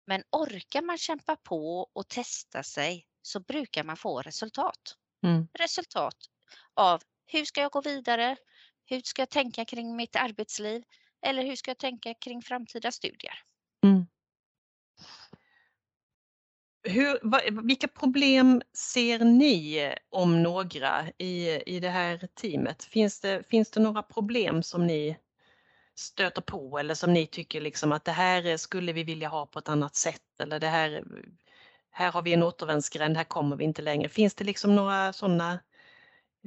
Men 0.07 0.23
orkar 0.31 0.81
man 0.81 0.97
kämpa 0.97 1.35
på 1.35 1.89
och 1.93 2.07
testa 2.07 2.63
sig 2.63 3.05
så 3.21 3.39
brukar 3.39 3.83
man 3.83 3.97
få 3.97 4.21
resultat. 4.21 4.95
Mm. 5.25 5.47
Resultat 5.53 6.17
av 6.73 7.01
hur 7.25 7.45
ska 7.45 7.61
jag 7.61 7.71
gå 7.71 7.81
vidare? 7.81 8.37
Hur 8.85 9.01
ska 9.03 9.21
jag 9.21 9.29
tänka 9.29 9.65
kring 9.65 9.95
mitt 9.95 10.15
arbetsliv? 10.15 10.83
Eller 11.25 11.43
hur 11.43 11.55
ska 11.55 11.69
jag 11.71 11.77
tänka 11.77 12.13
kring 12.13 12.41
framtida 12.41 12.91
studier? 12.91 13.33
Mm. 13.85 14.05
Hur, 16.83 17.19
vad, 17.21 17.65
vilka 17.65 17.87
problem 17.87 18.61
ser 18.73 19.19
ni 19.19 19.95
om 20.09 20.43
några 20.43 21.05
i, 21.17 21.61
i 21.75 21.79
det 21.79 21.89
här 21.89 22.27
teamet? 22.33 22.83
Finns 22.83 23.19
det, 23.19 23.43
finns 23.49 23.71
det 23.71 23.79
några 23.79 24.03
problem 24.03 24.63
som 24.63 24.87
ni 24.87 25.17
stöter 25.95 26.41
på 26.41 26.79
eller 26.79 26.95
som 26.95 27.13
ni 27.13 27.27
tycker 27.27 27.61
liksom 27.61 27.91
att 27.91 28.05
det 28.05 28.11
här 28.11 28.57
skulle 28.57 28.93
vi 28.93 29.03
vilja 29.03 29.29
ha 29.29 29.45
på 29.45 29.59
ett 29.59 29.69
annat 29.69 29.95
sätt 29.95 30.39
eller 30.39 30.59
det 30.59 30.67
här, 30.67 31.03
här 31.91 32.11
har 32.11 32.21
vi 32.21 32.33
en 32.33 32.43
återvändsgränd, 32.43 33.17
här 33.17 33.23
kommer 33.23 33.55
vi 33.55 33.63
inte 33.63 33.81
längre. 33.81 34.09
Finns 34.09 34.35
det 34.35 34.43
liksom 34.43 34.75
några 34.75 35.13
sådana 35.13 35.59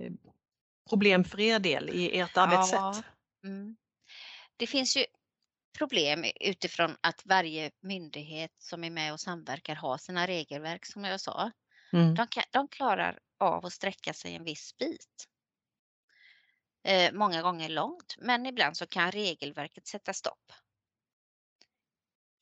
eh, 0.00 0.12
problem 0.88 1.24
för 1.24 1.40
er 1.40 1.58
del 1.58 1.90
i 1.90 2.18
ert 2.18 2.36
arbetssätt? 2.36 2.74
Ja. 2.80 3.02
Mm. 3.44 3.76
Det 4.56 4.66
finns 4.66 4.96
ju 4.96 5.04
problem 5.78 6.24
utifrån 6.40 6.96
att 7.00 7.22
varje 7.26 7.70
myndighet 7.80 8.52
som 8.58 8.84
är 8.84 8.90
med 8.90 9.12
och 9.12 9.20
samverkar 9.20 9.74
har 9.74 9.98
sina 9.98 10.26
regelverk 10.26 10.86
som 10.86 11.04
jag 11.04 11.20
sa. 11.20 11.50
Mm. 11.92 12.14
De, 12.14 12.26
kan, 12.26 12.44
de 12.50 12.68
klarar 12.68 13.18
av 13.38 13.66
att 13.66 13.72
sträcka 13.72 14.12
sig 14.12 14.34
en 14.34 14.44
viss 14.44 14.76
bit. 14.78 15.28
Eh, 16.84 17.12
många 17.12 17.42
gånger 17.42 17.68
långt, 17.68 18.14
men 18.18 18.46
ibland 18.46 18.76
så 18.76 18.86
kan 18.86 19.12
regelverket 19.12 19.86
sätta 19.86 20.12
stopp. 20.12 20.52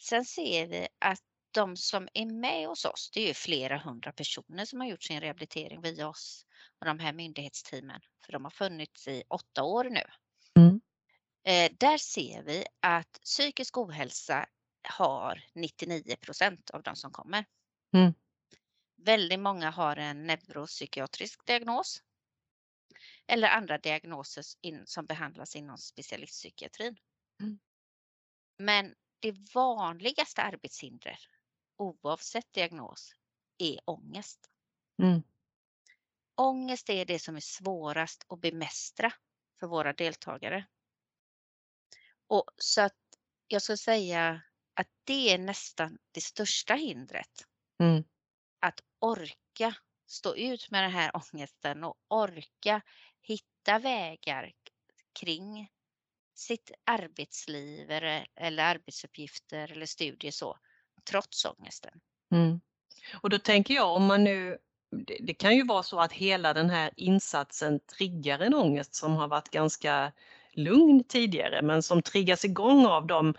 Sen 0.02 0.24
ser 0.24 0.66
vi 0.66 0.88
att 0.98 1.20
de 1.54 1.76
som 1.76 2.08
är 2.14 2.26
med 2.26 2.68
hos 2.68 2.84
oss, 2.84 3.10
det 3.14 3.30
är 3.30 3.34
flera 3.34 3.78
hundra 3.78 4.12
personer 4.12 4.64
som 4.64 4.80
har 4.80 4.88
gjort 4.88 5.02
sin 5.02 5.20
rehabilitering 5.20 5.80
via 5.80 6.08
oss 6.08 6.46
och 6.80 6.86
de 6.86 6.98
här 6.98 7.12
myndighetsteamen, 7.12 8.00
för 8.26 8.32
de 8.32 8.44
har 8.44 8.50
funnits 8.50 9.08
i 9.08 9.22
åtta 9.28 9.62
år 9.62 9.84
nu. 9.84 10.02
Eh, 11.44 11.72
där 11.78 11.98
ser 11.98 12.42
vi 12.42 12.64
att 12.80 13.12
psykisk 13.12 13.78
ohälsa 13.78 14.46
har 14.88 15.44
99 15.54 16.16
procent 16.16 16.70
av 16.70 16.82
de 16.82 16.96
som 16.96 17.12
kommer. 17.12 17.44
Mm. 17.94 18.14
Väldigt 18.96 19.40
många 19.40 19.70
har 19.70 19.96
en 19.96 20.26
neuropsykiatrisk 20.26 21.46
diagnos 21.46 22.02
eller 23.26 23.48
andra 23.48 23.78
diagnoser 23.78 24.44
in, 24.60 24.86
som 24.86 25.06
behandlas 25.06 25.56
inom 25.56 25.78
specialistpsykiatrin. 25.78 26.96
Mm. 27.40 27.58
Men 28.58 28.94
det 29.20 29.54
vanligaste 29.54 30.42
arbetshindret 30.42 31.18
oavsett 31.76 32.52
diagnos 32.52 33.14
är 33.58 33.80
ångest. 33.84 34.50
Mm. 35.02 35.22
Ångest 36.34 36.90
är 36.90 37.04
det 37.04 37.18
som 37.18 37.36
är 37.36 37.40
svårast 37.40 38.24
att 38.28 38.40
bemästra 38.40 39.12
för 39.60 39.66
våra 39.66 39.92
deltagare. 39.92 40.66
Och 42.34 42.44
så 42.56 42.80
att 42.80 42.96
jag 43.48 43.62
skulle 43.62 43.76
säga 43.76 44.42
att 44.74 44.88
det 45.04 45.32
är 45.32 45.38
nästan 45.38 45.98
det 46.12 46.20
största 46.20 46.74
hindret. 46.74 47.46
Mm. 47.80 48.04
Att 48.60 48.80
orka 48.98 49.74
stå 50.06 50.36
ut 50.36 50.70
med 50.70 50.84
den 50.84 50.90
här 50.90 51.10
ångesten 51.32 51.84
och 51.84 51.96
orka 52.08 52.82
hitta 53.20 53.78
vägar 53.78 54.52
kring 55.20 55.70
sitt 56.34 56.70
arbetsliv 56.84 57.90
eller, 57.90 58.62
arbetsuppgifter 58.62 59.72
eller 59.72 59.86
studier 59.86 60.32
så, 60.32 60.58
trots 61.10 61.44
ångesten. 61.44 62.00
Mm. 62.32 62.60
Och 63.20 63.30
då 63.30 63.38
tänker 63.38 63.74
jag 63.74 63.96
om 63.96 64.04
man 64.06 64.24
nu, 64.24 64.58
det, 64.90 65.18
det 65.20 65.34
kan 65.34 65.56
ju 65.56 65.64
vara 65.64 65.82
så 65.82 66.00
att 66.00 66.12
hela 66.12 66.54
den 66.54 66.70
här 66.70 66.90
insatsen 66.96 67.80
triggar 67.80 68.38
en 68.38 68.54
ångest 68.54 68.94
som 68.94 69.12
har 69.12 69.28
varit 69.28 69.50
ganska 69.50 70.12
lugn 70.56 71.04
tidigare 71.04 71.62
men 71.62 71.82
som 71.82 72.02
triggas 72.02 72.44
igång 72.44 72.86
av 72.86 73.06
de 73.06 73.34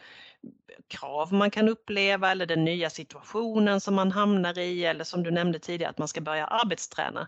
krav 0.88 1.34
man 1.34 1.52
kan 1.52 1.70
uppleva 1.70 2.32
eller 2.32 2.46
den 2.46 2.66
nya 2.66 2.90
situationen 2.90 3.82
som 3.82 3.96
man 3.96 4.12
hamnar 4.12 4.58
i 4.58 4.86
eller 4.86 5.04
som 5.04 5.24
du 5.24 5.32
nämnde 5.32 5.60
tidigare 5.60 5.90
att 5.90 5.98
man 5.98 6.08
ska 6.08 6.22
börja 6.22 6.46
arbetsträna. 6.46 7.28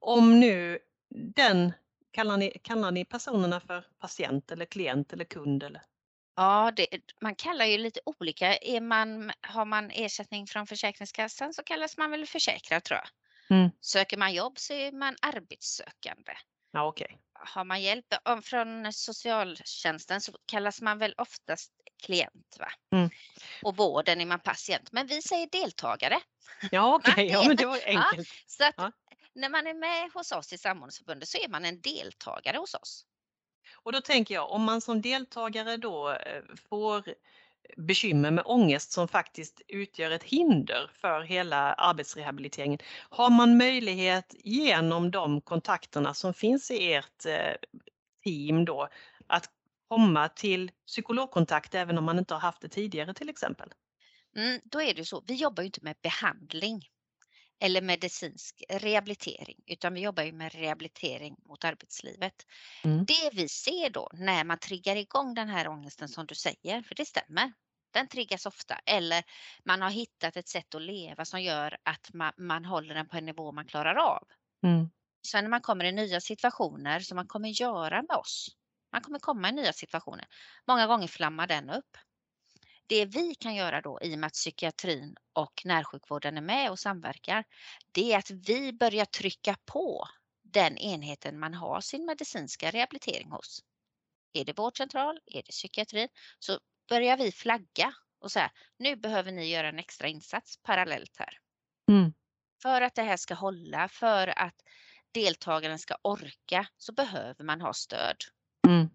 Om 0.00 0.40
nu 0.40 0.78
den, 1.10 1.72
kallar 2.10 2.36
ni, 2.36 2.50
kallar 2.62 2.90
ni 2.90 3.04
personerna 3.04 3.60
för 3.60 3.84
patient 4.00 4.50
eller 4.50 4.64
klient 4.64 5.12
eller 5.12 5.24
kund? 5.24 5.62
Eller? 5.62 5.82
Ja, 6.36 6.72
det, 6.76 6.86
man 7.20 7.34
kallar 7.34 7.64
ju 7.64 7.78
lite 7.78 8.00
olika. 8.04 8.56
Är 8.56 8.80
man, 8.80 9.32
har 9.40 9.64
man 9.64 9.90
ersättning 9.90 10.46
från 10.46 10.66
Försäkringskassan 10.66 11.54
så 11.54 11.62
kallas 11.62 11.96
man 11.96 12.10
väl 12.10 12.26
försäkrad 12.26 12.84
tror 12.84 13.00
jag. 13.00 13.08
Mm. 13.58 13.70
Söker 13.80 14.16
man 14.16 14.34
jobb 14.34 14.58
så 14.58 14.72
är 14.72 14.92
man 14.92 15.16
arbetssökande. 15.22 16.32
Ja, 16.72 16.86
okej. 16.86 17.18
Har 17.40 17.64
man 17.64 17.82
hjälp 17.82 18.06
från 18.42 18.92
socialtjänsten 18.92 20.20
så 20.20 20.32
kallas 20.46 20.80
man 20.80 20.98
väl 20.98 21.14
oftast 21.16 21.72
klient. 22.02 22.56
Va? 22.58 22.68
Mm. 22.92 23.10
Och 23.62 23.76
vården 23.76 24.20
är 24.20 24.26
man 24.26 24.40
patient. 24.40 24.92
Men 24.92 25.06
vi 25.06 25.22
säger 25.22 25.48
deltagare. 25.52 26.20
Ja, 26.70 26.94
okej. 27.04 27.14
Nej, 27.16 27.26
Ja, 27.26 27.44
men 27.46 27.56
det 27.56 27.66
var 27.66 27.80
enkelt. 27.84 28.28
Så 28.46 28.64
att 28.64 28.74
Ja. 28.76 28.92
när 29.34 29.48
man 29.48 29.66
är 29.66 29.74
med 29.74 30.10
hos 30.14 30.32
oss 30.32 30.52
i 30.52 30.58
Samordningsförbundet 30.58 31.28
så 31.28 31.38
är 31.38 31.48
man 31.48 31.64
en 31.64 31.80
deltagare 31.80 32.56
hos 32.56 32.74
oss. 32.74 33.04
Och 33.82 33.92
då 33.92 34.00
tänker 34.00 34.34
jag, 34.34 34.50
om 34.50 34.62
man 34.62 34.80
som 34.80 35.02
deltagare 35.02 35.76
då 35.76 36.12
eh, 36.12 36.42
får 36.68 37.14
bekymmer 37.76 38.30
med 38.30 38.44
ångest 38.46 38.92
som 38.92 39.08
faktiskt 39.08 39.62
utgör 39.68 40.10
ett 40.10 40.22
hinder 40.22 40.90
för 40.94 41.20
hela 41.20 41.72
arbetsrehabiliteringen. 41.72 42.78
Har 43.10 43.30
man 43.30 43.56
möjlighet 43.56 44.34
genom 44.38 45.10
de 45.10 45.40
kontakterna 45.40 46.14
som 46.14 46.34
finns 46.34 46.70
i 46.70 46.92
ert 46.92 47.26
eh, 47.26 47.54
team 48.24 48.64
då 48.64 48.88
att 49.26 49.50
komma 49.88 50.28
till 50.28 50.70
psykologkontakt 50.86 51.74
även 51.74 51.98
om 51.98 52.04
man 52.04 52.18
inte 52.18 52.34
har 52.34 52.40
haft 52.40 52.60
det 52.60 52.68
tidigare 52.68 53.14
till 53.14 53.28
exempel? 53.28 53.72
Mm, 54.36 54.60
då 54.64 54.82
är 54.82 54.94
det 54.94 55.04
så, 55.04 55.24
vi 55.26 55.34
jobbar 55.34 55.62
ju 55.62 55.66
inte 55.66 55.80
med 55.82 55.96
behandling 56.02 56.82
eller 57.60 57.82
medicinsk 57.82 58.62
rehabilitering, 58.68 59.60
utan 59.66 59.94
vi 59.94 60.00
jobbar 60.00 60.22
ju 60.22 60.32
med 60.32 60.54
rehabilitering 60.54 61.36
mot 61.48 61.64
arbetslivet. 61.64 62.46
Mm. 62.84 63.04
Det 63.04 63.30
vi 63.32 63.48
ser 63.48 63.90
då 63.90 64.10
när 64.12 64.44
man 64.44 64.58
triggar 64.58 64.96
igång 64.96 65.34
den 65.34 65.48
här 65.48 65.68
ångesten 65.68 66.08
som 66.08 66.26
du 66.26 66.34
säger, 66.34 66.82
för 66.82 66.94
det 66.94 67.04
stämmer, 67.04 67.52
den 67.90 68.08
triggas 68.08 68.46
ofta, 68.46 68.80
eller 68.86 69.24
man 69.64 69.82
har 69.82 69.90
hittat 69.90 70.36
ett 70.36 70.48
sätt 70.48 70.74
att 70.74 70.82
leva 70.82 71.24
som 71.24 71.42
gör 71.42 71.76
att 71.82 72.14
man, 72.14 72.32
man 72.36 72.64
håller 72.64 72.94
den 72.94 73.08
på 73.08 73.16
en 73.16 73.26
nivå 73.26 73.52
man 73.52 73.66
klarar 73.66 73.94
av. 73.94 74.28
Mm. 74.62 74.90
Sen 75.26 75.44
när 75.44 75.50
man 75.50 75.60
kommer 75.60 75.84
i 75.84 75.92
nya 75.92 76.20
situationer 76.20 77.00
som 77.00 77.16
man 77.16 77.26
kommer 77.26 77.48
göra 77.48 78.02
med 78.02 78.16
oss, 78.16 78.48
man 78.92 79.02
kommer 79.02 79.18
komma 79.18 79.48
i 79.48 79.52
nya 79.52 79.72
situationer, 79.72 80.26
många 80.66 80.86
gånger 80.86 81.08
flammar 81.08 81.46
den 81.46 81.70
upp. 81.70 81.96
Det 82.88 83.04
vi 83.04 83.34
kan 83.34 83.54
göra 83.54 83.80
då 83.80 83.98
i 84.02 84.14
och 84.14 84.18
med 84.18 84.26
att 84.26 84.32
psykiatrin 84.32 85.16
och 85.32 85.62
närsjukvården 85.64 86.36
är 86.36 86.42
med 86.42 86.70
och 86.70 86.78
samverkar, 86.78 87.44
det 87.92 88.12
är 88.12 88.18
att 88.18 88.30
vi 88.30 88.72
börjar 88.72 89.04
trycka 89.04 89.56
på 89.64 90.08
den 90.42 90.78
enheten 90.78 91.38
man 91.38 91.54
har 91.54 91.80
sin 91.80 92.06
medicinska 92.06 92.70
rehabilitering 92.70 93.30
hos. 93.30 93.64
Är 94.32 94.44
det 94.44 94.58
vårdcentral, 94.58 95.20
är 95.26 95.42
det 95.42 95.52
psykiatrin, 95.52 96.08
så 96.38 96.60
börjar 96.88 97.16
vi 97.16 97.32
flagga 97.32 97.94
och 98.20 98.32
säga 98.32 98.50
nu 98.78 98.96
behöver 98.96 99.32
ni 99.32 99.50
göra 99.50 99.68
en 99.68 99.78
extra 99.78 100.08
insats 100.08 100.56
parallellt 100.62 101.16
här. 101.18 101.38
Mm. 101.90 102.12
För 102.62 102.80
att 102.80 102.94
det 102.94 103.02
här 103.02 103.16
ska 103.16 103.34
hålla, 103.34 103.88
för 103.88 104.38
att 104.38 104.54
deltagaren 105.12 105.78
ska 105.78 105.96
orka, 106.02 106.66
så 106.76 106.92
behöver 106.92 107.44
man 107.44 107.60
ha 107.60 107.72
stöd. 107.74 108.16
Mm. 108.68 108.88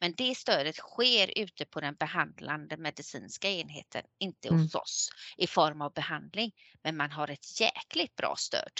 Men 0.00 0.14
det 0.14 0.34
stödet 0.36 0.76
sker 0.76 1.38
ute 1.38 1.64
på 1.64 1.80
den 1.80 1.94
behandlande 1.94 2.76
medicinska 2.76 3.50
enheten, 3.50 4.02
inte 4.18 4.48
Mm. 4.48 4.60
hos 4.60 4.74
oss 4.74 5.10
i 5.36 5.46
form 5.46 5.82
av 5.82 5.92
behandling. 5.92 6.52
Men 6.82 6.96
man 6.96 7.10
har 7.10 7.28
ett 7.30 7.60
jäkligt 7.60 8.16
bra 8.16 8.34
stöd 8.38 8.72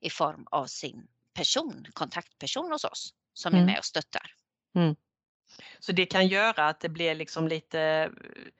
i 0.00 0.10
form 0.10 0.46
av 0.50 0.66
sin 0.66 1.06
person, 1.34 1.86
kontaktperson 1.92 2.72
hos 2.72 2.84
oss 2.84 3.14
som 3.32 3.54
är 3.54 3.58
Mm. 3.58 3.66
med 3.66 3.78
och 3.78 3.84
stöttar. 3.84 4.30
Så 5.78 5.92
det 5.92 6.06
kan 6.06 6.26
göra 6.28 6.68
att 6.68 6.80
det 6.80 6.88
blir 6.88 7.14
liksom 7.14 7.48
lite 7.48 7.80
eh, 7.80 8.10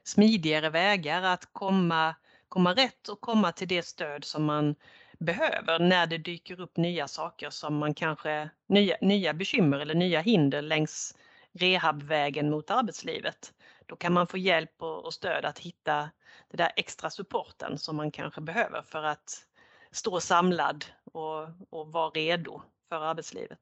smidigare 0.05 0.71
vägar 0.71 1.23
att 1.23 1.49
komma, 1.53 2.15
komma 2.49 2.75
rätt 2.75 3.09
och 3.09 3.21
komma 3.21 3.53
till 3.53 3.69
det 3.69 3.83
stöd 3.87 4.25
som 4.25 4.45
man 4.45 4.75
behöver 5.19 5.79
när 5.79 6.07
det 6.07 6.19
dyker 6.19 6.61
upp 6.61 6.77
nya 6.77 7.09
saker 7.09 7.51
som 7.51 7.77
man 7.77 7.95
kanske, 7.95 8.51
nya, 8.67 8.97
nya 9.01 9.35
bekymmer 9.35 9.79
eller 9.79 9.95
nya 9.95 10.21
hinder 10.21 10.63
längs 10.63 11.17
rehabvägen 11.55 12.51
mot 12.51 12.71
arbetslivet. 12.71 13.55
Då 13.87 13.97
kan 13.97 14.13
man 14.13 14.27
få 14.27 14.39
hjälp 14.39 14.83
och, 14.83 15.15
stöd 15.15 15.45
att 15.45 15.59
hitta 15.59 16.11
det 16.51 16.57
där 16.57 16.73
extra 16.77 17.11
supporten 17.11 17.79
som 17.79 17.97
man 17.97 18.11
kanske 18.11 18.41
behöver 18.41 18.83
för 18.83 19.03
att 19.03 19.47
stå 19.91 20.21
samlad 20.21 20.85
och, 21.13 21.49
och 21.71 21.93
vara 21.93 22.11
redo 22.11 22.63
för 22.89 23.01
arbetslivet. 23.01 23.61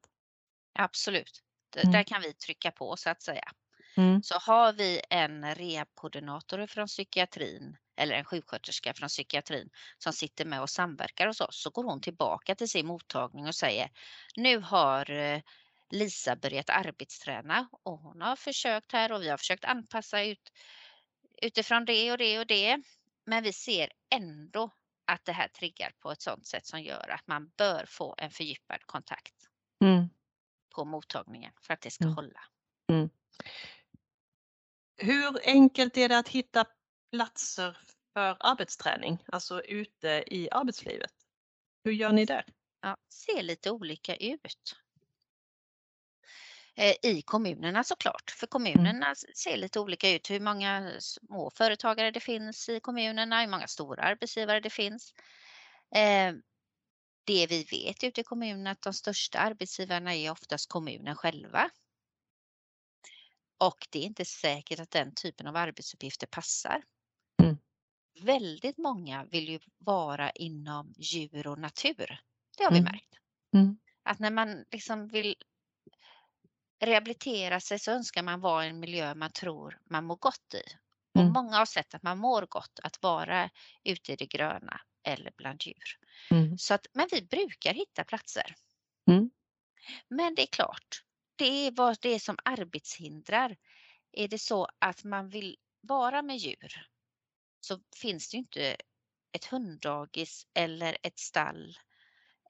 Absolut, 0.79 1.43
Mm. 1.75 1.91
där 1.91 2.03
kan 2.03 2.21
vi 2.21 2.33
trycka 2.33 2.71
på 2.71 2.97
så 2.97 3.09
att 3.09 3.21
säga. 3.21 3.51
Mm. 3.97 4.23
Så 4.23 4.35
har 4.35 4.73
vi 4.73 5.01
en 5.09 5.55
rehabkoordinator 5.55 6.67
från 6.67 6.87
psykiatrin 6.87 7.77
eller 7.95 8.15
en 8.15 8.25
sjuksköterska 8.25 8.93
från 8.93 9.09
psykiatrin 9.09 9.69
som 9.97 10.13
sitter 10.13 10.45
med 10.45 10.61
och 10.61 10.69
samverkar 10.69 11.27
hos 11.27 11.41
oss 11.41 11.61
så 11.63 11.69
går 11.69 11.83
hon 11.83 12.01
tillbaka 12.01 12.55
till 12.55 12.69
sin 12.69 12.85
mottagning 12.85 13.47
och 13.47 13.55
säger 13.55 13.89
nu 14.35 14.59
har 14.59 15.11
eh, 15.11 15.41
Lisa 15.91 16.35
börjat 16.35 16.69
arbetsträna 16.69 17.69
och 17.83 17.99
hon 17.99 18.21
har 18.21 18.35
försökt 18.35 18.91
här 18.91 19.11
och 19.11 19.21
vi 19.21 19.29
har 19.29 19.37
försökt 19.37 19.65
anpassa 19.65 20.23
ut 20.23 20.51
utifrån 21.41 21.85
det 21.85 22.11
och 22.11 22.17
det 22.17 22.39
och 22.39 22.47
det. 22.47 22.81
Men 23.25 23.43
vi 23.43 23.53
ser 23.53 23.89
ändå 24.15 24.71
att 25.05 25.25
det 25.25 25.31
här 25.31 25.47
triggar 25.47 25.91
på 25.99 26.11
ett 26.11 26.21
sådant 26.21 26.47
sätt 26.47 26.65
som 26.65 26.81
gör 26.81 27.09
att 27.09 27.27
man 27.27 27.49
bör 27.57 27.85
få 27.87 28.15
en 28.17 28.31
fördjupad 28.31 28.83
kontakt 28.85 29.33
Mm. 29.83 30.09
på 30.75 30.85
mottagningen 30.85 31.53
för 31.61 31.73
att 31.73 31.81
det 31.81 31.91
ska 31.91 32.03
Mm. 32.03 32.15
hålla. 32.15 32.41
Hur 34.97 35.39
enkelt 35.47 35.97
är 35.97 36.09
det 36.09 36.17
att 36.17 36.29
hitta 36.29 36.65
platser 37.11 37.77
för 38.13 38.37
arbetsträning, 38.39 39.17
alltså 39.25 39.61
ute 39.63 40.23
i 40.27 40.49
arbetslivet? 40.51 41.13
Hur 41.83 41.91
gör 41.91 42.11
ni 42.11 42.25
där? 42.25 42.45
Ja, 42.81 42.97
ser 43.13 43.41
lite 43.43 43.71
olika 43.71 44.15
ut. 44.15 44.82
Eh, 46.75 46.95
I 47.03 47.21
kommunerna 47.21 47.83
såklart, 47.83 48.31
för 48.31 48.47
kommunerna 48.47 49.11
s- 49.11 49.37
ser 49.37 49.57
lite 49.57 49.79
olika 49.79 50.09
ut. 50.11 50.29
Hur 50.31 50.39
många 50.39 50.91
små 50.99 51.49
företagare 51.49 52.11
det 52.11 52.19
finns 52.19 52.69
i 52.69 52.79
kommunerna, 52.79 53.41
hur 53.41 53.47
många 53.47 53.67
stora 53.67 54.03
arbetsgivare 54.03 54.59
det 54.59 54.69
finns. 54.69 55.13
Eh, 55.95 56.33
Det 57.27 57.47
vi 57.47 57.63
vet 57.63 58.03
ute 58.03 58.21
i 58.21 58.23
kommunerna 58.23 58.71
att 58.71 58.81
de 58.81 58.93
största 58.93 59.39
arbetsgivarna 59.39 60.15
är 60.15 60.31
oftast 60.31 60.69
kommunen 60.69 61.15
själva. 61.15 61.69
Och 63.57 63.87
det 63.91 63.99
är 63.99 64.03
inte 64.03 64.25
säkert 64.25 64.79
att 64.79 64.91
den 64.91 65.15
typen 65.15 65.47
av 65.47 65.55
arbetsuppgifter 65.55 66.27
passar. 66.27 66.83
Mm. 67.43 67.57
Väldigt 68.21 68.77
många 68.77 69.25
vill 69.25 69.49
ju 69.49 69.59
vara 69.77 70.31
inom 70.31 70.93
djur 70.97 71.47
och 71.47 71.59
natur. 71.59 72.21
Det 72.57 72.63
har 72.63 72.71
vi 72.71 72.77
Mm. 72.79 72.91
märkt. 72.91 73.13
Mm. 73.55 73.77
Att 74.03 74.19
när 74.19 74.31
man 74.31 74.65
liksom 74.71 75.07
vill 75.07 75.35
rehabilitera 76.85 77.59
sig 77.59 77.79
så 77.79 77.91
önskar 77.91 78.23
man 78.23 78.41
vara 78.41 78.65
i 78.65 78.69
en 78.69 78.79
miljö 78.79 79.15
man 79.15 79.31
tror 79.31 79.79
man 79.89 80.05
mår 80.05 80.15
gott 80.15 80.53
i. 80.53 80.63
Och 81.15 81.21
Mm. 81.21 81.33
många 81.33 81.57
har 81.57 81.65
sett 81.65 81.93
att 81.93 82.03
man 82.03 82.17
mår 82.17 82.45
gott 82.49 82.79
att 82.83 83.01
vara 83.01 83.49
ute 83.83 84.13
i 84.13 84.15
det 84.15 84.25
gröna 84.25 84.81
eller 85.03 85.31
bland 85.37 85.63
djur. 85.63 85.97
Mm. 86.31 86.57
Så 86.57 86.73
att, 86.73 86.87
men 86.93 87.07
vi 87.11 87.21
brukar 87.21 87.73
hitta 87.73 88.03
platser. 88.03 88.55
Mm. 89.07 89.31
Men 90.07 90.35
det 90.35 90.41
är 90.41 90.47
klart, 90.47 91.03
det 91.35 91.67
är 91.67 91.71
vad 91.71 91.97
det 92.01 92.09
är 92.09 92.19
som 92.19 92.37
arbetshindrar. 92.45 93.57
Är 94.11 94.27
det 94.27 94.39
så 94.39 94.67
att 94.79 95.03
man 95.03 95.29
vill 95.29 95.57
vara 95.81 96.21
med 96.21 96.37
djur 96.37 96.87
så 97.61 97.79
finns 97.95 98.29
det 98.29 98.37
inte 98.37 98.75
ett 99.31 99.45
hunddagis 99.45 100.47
eller 100.53 100.97
ett 101.03 101.19
stall 101.19 101.77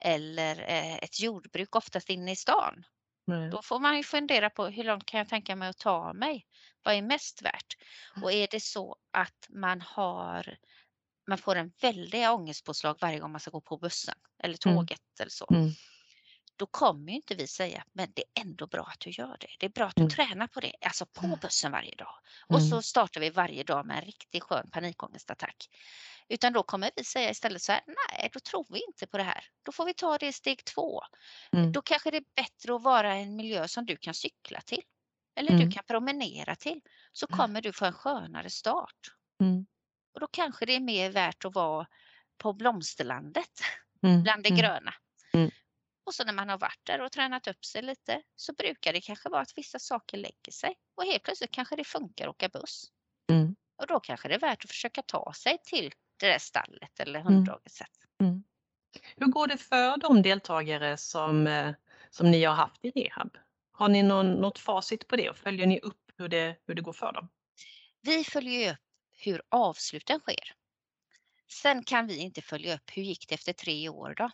eller 0.02 0.60
eh, 0.70 0.96
ett 0.96 1.20
jordbruk 1.20 1.76
oftast 1.76 2.10
inne 2.10 2.32
i 2.32 2.36
stan. 2.36 2.86
Nej. 3.26 3.50
Då 3.50 3.62
får 3.62 3.80
man 3.80 3.98
ju 3.98 4.04
fundera 4.04 4.50
på 4.50 4.66
hur 4.66 4.84
långt 4.84 5.06
kan 5.06 5.18
jag 5.18 5.30
tänka 5.30 5.56
mig 5.56 5.70
att 5.70 5.78
ta 5.78 6.14
mig? 6.14 6.46
Vad 6.84 6.96
är 6.96 7.02
mest 7.02 7.42
värt? 7.42 7.76
Och 8.24 8.32
är 8.32 8.48
det 8.52 8.60
så 8.64 8.96
att 9.12 9.48
man 9.50 9.82
har 9.82 10.58
man 11.30 11.38
får 11.38 11.56
en 11.56 11.72
väldiga 11.82 12.34
ångestpåslag 12.34 12.98
varje 13.02 13.20
gång 13.20 13.32
man 13.32 13.40
ska 13.42 13.52
gå 13.52 13.62
på 13.62 13.78
bussen 13.78 14.16
eller 14.44 14.58
Mm. 14.68 14.78
tåget 14.78 15.00
eller 15.20 15.30
så. 15.32 15.48
Mm. 15.54 15.70
Då 16.56 16.66
kommer 16.66 17.10
ju 17.12 17.16
inte 17.16 17.36
vi 17.36 17.48
säga, 17.48 17.84
men 17.94 18.12
det 18.16 18.24
är 18.34 18.42
ändå 18.42 18.68
bra 18.68 18.84
att 18.84 19.00
du 19.00 19.10
gör 19.10 19.38
det. 19.40 19.48
Det 19.60 19.66
är 19.66 19.70
bra 19.70 19.86
att 19.86 19.96
du 19.96 20.02
Mm. 20.02 20.10
tränar 20.10 20.48
på 20.48 20.60
det, 20.60 20.74
alltså 20.86 21.06
på 21.06 21.26
Mm. 21.26 21.40
bussen 21.42 21.72
varje 21.72 21.96
dag. 21.96 22.16
Och 22.48 22.56
Mm. 22.60 22.70
så 22.70 22.82
startar 22.82 23.22
vi 23.22 23.30
varje 23.30 23.64
dag 23.64 23.86
med 23.86 23.98
en 23.98 24.06
riktigt 24.06 24.44
skön 24.44 24.70
panikångestattack. 24.72 25.68
Utan 26.30 26.54
då 26.54 26.64
kommer 26.64 26.92
vi 26.96 27.04
säga 27.04 27.30
istället 27.30 27.62
så 27.62 27.72
här, 27.72 27.82
nej, 27.88 28.30
då 28.34 28.40
tror 28.40 28.66
vi 28.70 28.84
inte 28.88 29.08
på 29.08 29.18
det 29.18 29.24
här. 29.24 29.46
Då 29.64 29.72
får 29.72 29.86
vi 29.86 29.94
ta 29.94 30.18
det 30.18 30.28
i 30.28 30.34
steg 30.34 30.66
två. 30.66 31.02
Mm. 31.52 31.72
Då 31.72 31.82
kanske 31.82 32.12
det 32.12 32.18
är 32.18 32.26
bättre 32.36 32.76
att 32.76 32.84
vara 32.84 33.20
i 33.20 33.24
en 33.24 33.36
miljö 33.36 33.68
som 33.68 33.86
du 33.86 33.98
kan 33.98 34.14
cykla 34.14 34.62
till. 34.62 34.82
Eller 35.36 35.52
Mm. 35.52 35.66
du 35.66 35.72
kan 35.72 35.84
promenera 35.88 36.56
till. 36.56 36.82
Så 37.14 37.28
Mm. 37.30 37.38
kommer 37.40 37.62
du 37.62 37.74
få 37.74 37.86
en 37.86 37.94
skönare 37.94 38.50
start. 38.50 38.98
Mm. 39.42 39.66
Och 40.14 40.20
då 40.20 40.28
kanske 40.32 40.66
det 40.66 40.76
är 40.76 40.80
mer 40.80 41.10
värt 41.12 41.46
att 41.46 41.56
vara 41.56 41.88
på 42.38 42.54
blomsterlandet 42.54 43.50
Mm. 44.04 44.24
bland 44.24 44.44
det 44.44 44.50
Mm. 44.50 44.60
gröna. 44.62 44.94
Mm. 46.04 46.08
Och 46.08 46.14
så 46.14 46.24
när 46.24 46.34
man 46.34 46.50
har 46.50 46.58
varit 46.58 46.80
där 46.84 47.02
och 47.02 47.12
tränat 47.12 47.48
upp 47.48 47.66
sig 47.66 47.82
lite 47.82 48.22
så 48.36 48.54
brukar 48.54 48.94
det 48.94 49.02
kanske 49.02 49.30
vara 49.30 49.42
att 49.42 49.58
vissa 49.58 49.80
saker 49.80 50.18
lägger 50.18 50.52
sig 50.52 50.76
och 50.96 51.04
helt 51.04 51.24
plötsligt 51.24 51.52
kanske 51.52 51.76
det 51.76 51.84
funkar 51.84 52.26
att 52.26 52.30
åka 52.30 52.50
buss. 52.50 52.92
Mm. 53.32 53.56
Och 53.78 53.88
då 53.88 54.00
kanske 54.00 54.28
det 54.28 54.36
är 54.36 54.40
värt 54.40 54.64
att 54.64 54.70
försöka 54.70 55.02
ta 55.02 55.34
sig 55.34 55.58
till 55.64 55.92
det 56.18 56.28
där 56.28 56.40
stallet 56.40 57.00
eller 57.00 57.20
Mm. 57.20 57.34
hunddagiset. 57.34 57.88
Hur 59.16 59.26
går 59.26 59.48
det 59.48 59.58
för 59.58 59.98
de 59.98 60.22
deltagare 60.22 60.98
som, 60.98 61.48
eh, 61.48 61.74
som 62.10 62.32
ni 62.32 62.44
har 62.44 62.54
haft 62.56 62.86
i 62.86 62.92
rehab? 62.92 63.38
Har 63.72 63.90
ni 63.90 64.04
någon, 64.04 64.32
något 64.34 64.60
facit 64.60 65.08
på 65.08 65.16
det 65.16 65.30
och 65.30 65.38
följer 65.38 65.68
ni 65.68 65.80
upp 65.80 66.12
hur 66.18 66.28
det, 66.28 66.58
hur 66.68 66.76
det 66.76 66.82
går 66.82 66.94
för 66.94 67.14
dem? 67.14 67.30
Vi 68.02 68.24
följer 68.24 68.72
upp 68.74 68.80
hur 69.18 69.42
avsluten 69.50 70.20
sker. 70.20 70.56
Sen 71.52 71.84
kan 71.84 72.08
vi 72.08 72.18
inte 72.18 72.42
följa 72.42 72.76
upp 72.76 72.92
hur 72.94 73.04
gick 73.04 73.30
det 73.30 73.36
efter 73.36 73.54
tre 73.54 73.90
år 73.90 74.14
då? 74.18 74.32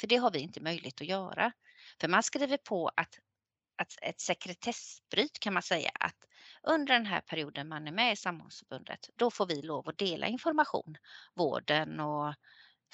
För 0.00 0.06
det 0.06 0.16
har 0.16 0.30
vi 0.30 0.38
inte 0.38 0.60
möjlighet 0.60 1.00
att 1.00 1.06
göra. 1.06 1.52
För 2.00 2.08
man 2.08 2.22
skriver 2.22 2.56
på 2.56 2.88
att, 2.96 3.18
att 3.76 3.92
ett 4.02 4.20
sekretessbryt 4.20 5.38
kan 5.40 5.54
man 5.54 5.62
säga 5.62 5.90
att 5.94 6.16
under 6.62 6.94
den 6.94 7.06
här 7.06 7.20
perioden 7.20 7.68
man 7.68 7.88
är 7.88 7.92
med 7.92 8.12
i 8.12 8.16
Samordningsförbundet, 8.16 9.10
då 9.16 9.30
får 9.30 9.46
vi 9.46 9.62
lov 9.62 9.88
att 9.88 9.98
dela 9.98 10.26
information, 10.26 10.96
vården 11.34 12.00
och 12.00 12.34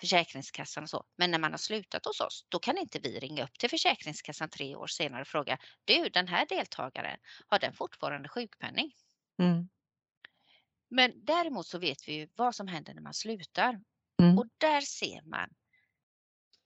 Försäkringskassan 0.01 0.83
och 0.83 0.91
så. 0.91 1.05
Men 1.17 1.31
när 1.31 1.39
man 1.39 1.51
har 1.51 1.59
slutat 1.59 2.07
hos 2.07 2.21
oss, 2.21 2.47
då 2.49 2.59
kan 2.59 2.79
inte 2.79 2.99
vi 2.99 3.19
ringa 3.19 3.45
upp 3.45 3.59
till 3.59 3.71
Försäkringskassan 3.71 4.51
tre 4.51 4.77
år 4.77 4.87
senare 4.87 5.21
och 5.21 5.29
fråga, 5.29 5.59
du 5.85 6.09
den 6.09 6.29
här 6.29 6.47
deltagaren, 6.47 7.19
har 7.47 7.59
den 7.59 7.73
fortfarande 7.73 8.29
sjukpenning? 8.29 8.93
Mm. 9.39 9.69
Men 10.91 11.25
däremot 11.25 11.67
så 11.67 11.79
vet 11.79 12.09
vi 12.09 12.13
ju 12.13 12.29
vad 12.37 12.55
som 12.55 12.69
händer 12.69 12.95
när 12.95 13.03
man 13.03 13.15
slutar. 13.15 13.81
Mm. 14.23 14.39
Och 14.39 14.47
där 14.59 14.81
ser 14.81 15.23
man 15.23 15.49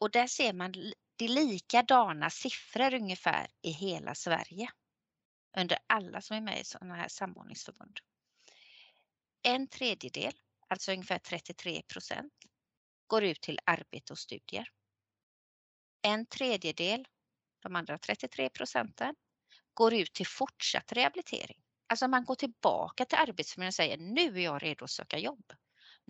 och 0.03 0.11
där 0.11 0.27
ser 0.27 0.53
man 0.53 0.73
det 1.17 1.29
likadana 1.29 2.31
siffror 2.31 2.95
ungefär 2.95 3.47
i 3.63 3.71
hela 3.71 4.15
Sverige. 4.15 4.71
Under 5.57 5.79
alla 5.87 6.21
som 6.21 6.37
är 6.37 6.41
med 6.41 6.61
i 6.61 6.65
sådana 6.65 6.95
här 6.95 7.09
samordningsförbund. 7.09 7.99
En 9.43 9.69
tredjedel, 9.69 10.33
alltså 10.69 10.93
ungefär 10.93 11.19
33 11.19 11.83
procent, 11.83 12.33
går 13.07 13.25
ut 13.25 13.41
till 13.41 13.59
arbete 13.65 14.13
och 14.13 14.19
studier. 14.19 14.69
En 16.03 16.27
tredjedel, 16.27 17.09
de 17.61 17.77
andra 17.77 17.99
33 17.99 18.49
procenten, 18.49 19.15
går 19.75 19.95
ut 19.95 20.13
till 20.13 20.27
fortsatt 20.27 20.93
rehabilitering. 20.93 21.63
Alltså 21.87 22.09
man 22.09 22.25
går 22.25 22.35
tillbaka 22.35 23.05
till 23.05 23.19
Arbetsförmedlingen 23.19 23.69
och 23.69 23.75
säger 23.75 23.97
nu 23.97 24.39
är 24.39 24.45
jag 24.45 24.63
redo 24.63 24.85
att 24.85 24.91
söka 24.91 25.19
jobb. 25.19 25.53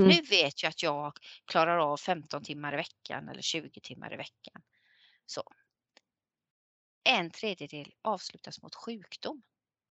Mm. 0.00 0.10
Nu 0.10 0.22
vet 0.22 0.62
jag 0.62 0.70
att 0.70 0.82
jag 0.82 1.18
klarar 1.44 1.78
av 1.78 1.96
15 1.96 2.44
timmar 2.44 2.72
i 2.72 2.76
veckan 2.76 3.28
eller 3.28 3.42
20 3.42 3.80
timmar 3.80 4.12
i 4.14 4.16
veckan. 4.16 4.62
Så. 5.26 5.42
En 7.04 7.30
tredjedel 7.30 7.94
avslutas 8.02 8.62
mot 8.62 8.74
sjukdom. 8.74 9.42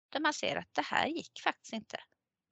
Där 0.09 0.19
man 0.19 0.33
ser 0.33 0.55
att 0.55 0.73
det 0.73 0.81
här 0.81 1.07
gick 1.07 1.41
faktiskt 1.43 1.73
inte. 1.73 1.97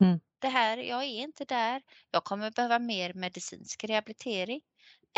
Mm. 0.04 0.20
Det 0.40 0.48
här, 0.48 0.78
jag 0.78 1.04
är 1.04 1.22
inte 1.24 1.46
där. 1.46 1.82
Jag 2.12 2.24
kommer 2.24 2.52
behöva 2.52 2.80
mer 2.80 3.14
medicinsk 3.14 3.84
rehabilitering. 3.84 4.62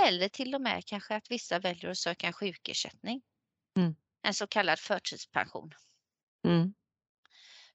Eller 0.01 0.29
till 0.29 0.55
och 0.55 0.61
med 0.61 0.85
kanske 0.85 1.15
att 1.15 1.31
vissa 1.31 1.59
väljer 1.59 1.91
att 1.91 1.97
söka 1.97 2.27
en 2.27 2.33
sjukersättning. 2.33 3.21
Mm. 3.77 3.95
En 4.21 4.33
så 4.33 4.47
kallad 4.47 4.79
förtidspension. 4.79 5.71
Mm. 6.47 6.73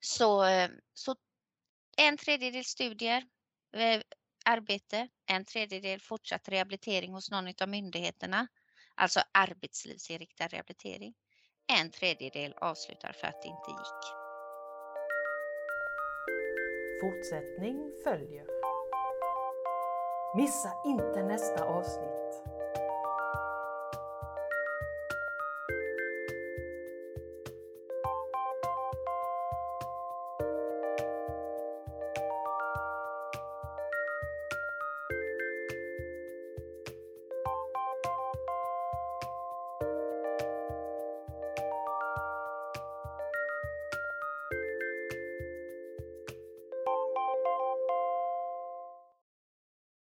Så, 0.00 0.44
eh, 0.44 0.70
så 0.94 1.16
en 1.96 2.16
tredjedel 2.16 2.64
studier, 2.64 3.24
eh, 3.76 4.02
arbete, 4.44 5.08
en 5.26 5.44
tredjedel 5.44 6.00
fortsatt 6.00 6.48
rehabilitering 6.48 7.12
hos 7.12 7.30
någon 7.30 7.52
av 7.62 7.68
myndigheterna, 7.68 8.46
alltså 8.94 9.20
arbetslivsinriktad 9.32 10.46
rehabilitering. 10.46 11.14
En 11.78 11.90
tredjedel 11.90 12.52
avslutar 12.52 13.12
för 13.12 13.26
att 13.26 13.42
det 13.42 13.48
inte 13.48 13.70
gick. 13.70 14.04
Fortsättning 17.00 17.92
följer. 18.04 18.46
Missa 20.36 20.72
inte 20.86 21.22
nästa 21.22 21.64
avsnitt. 21.64 22.59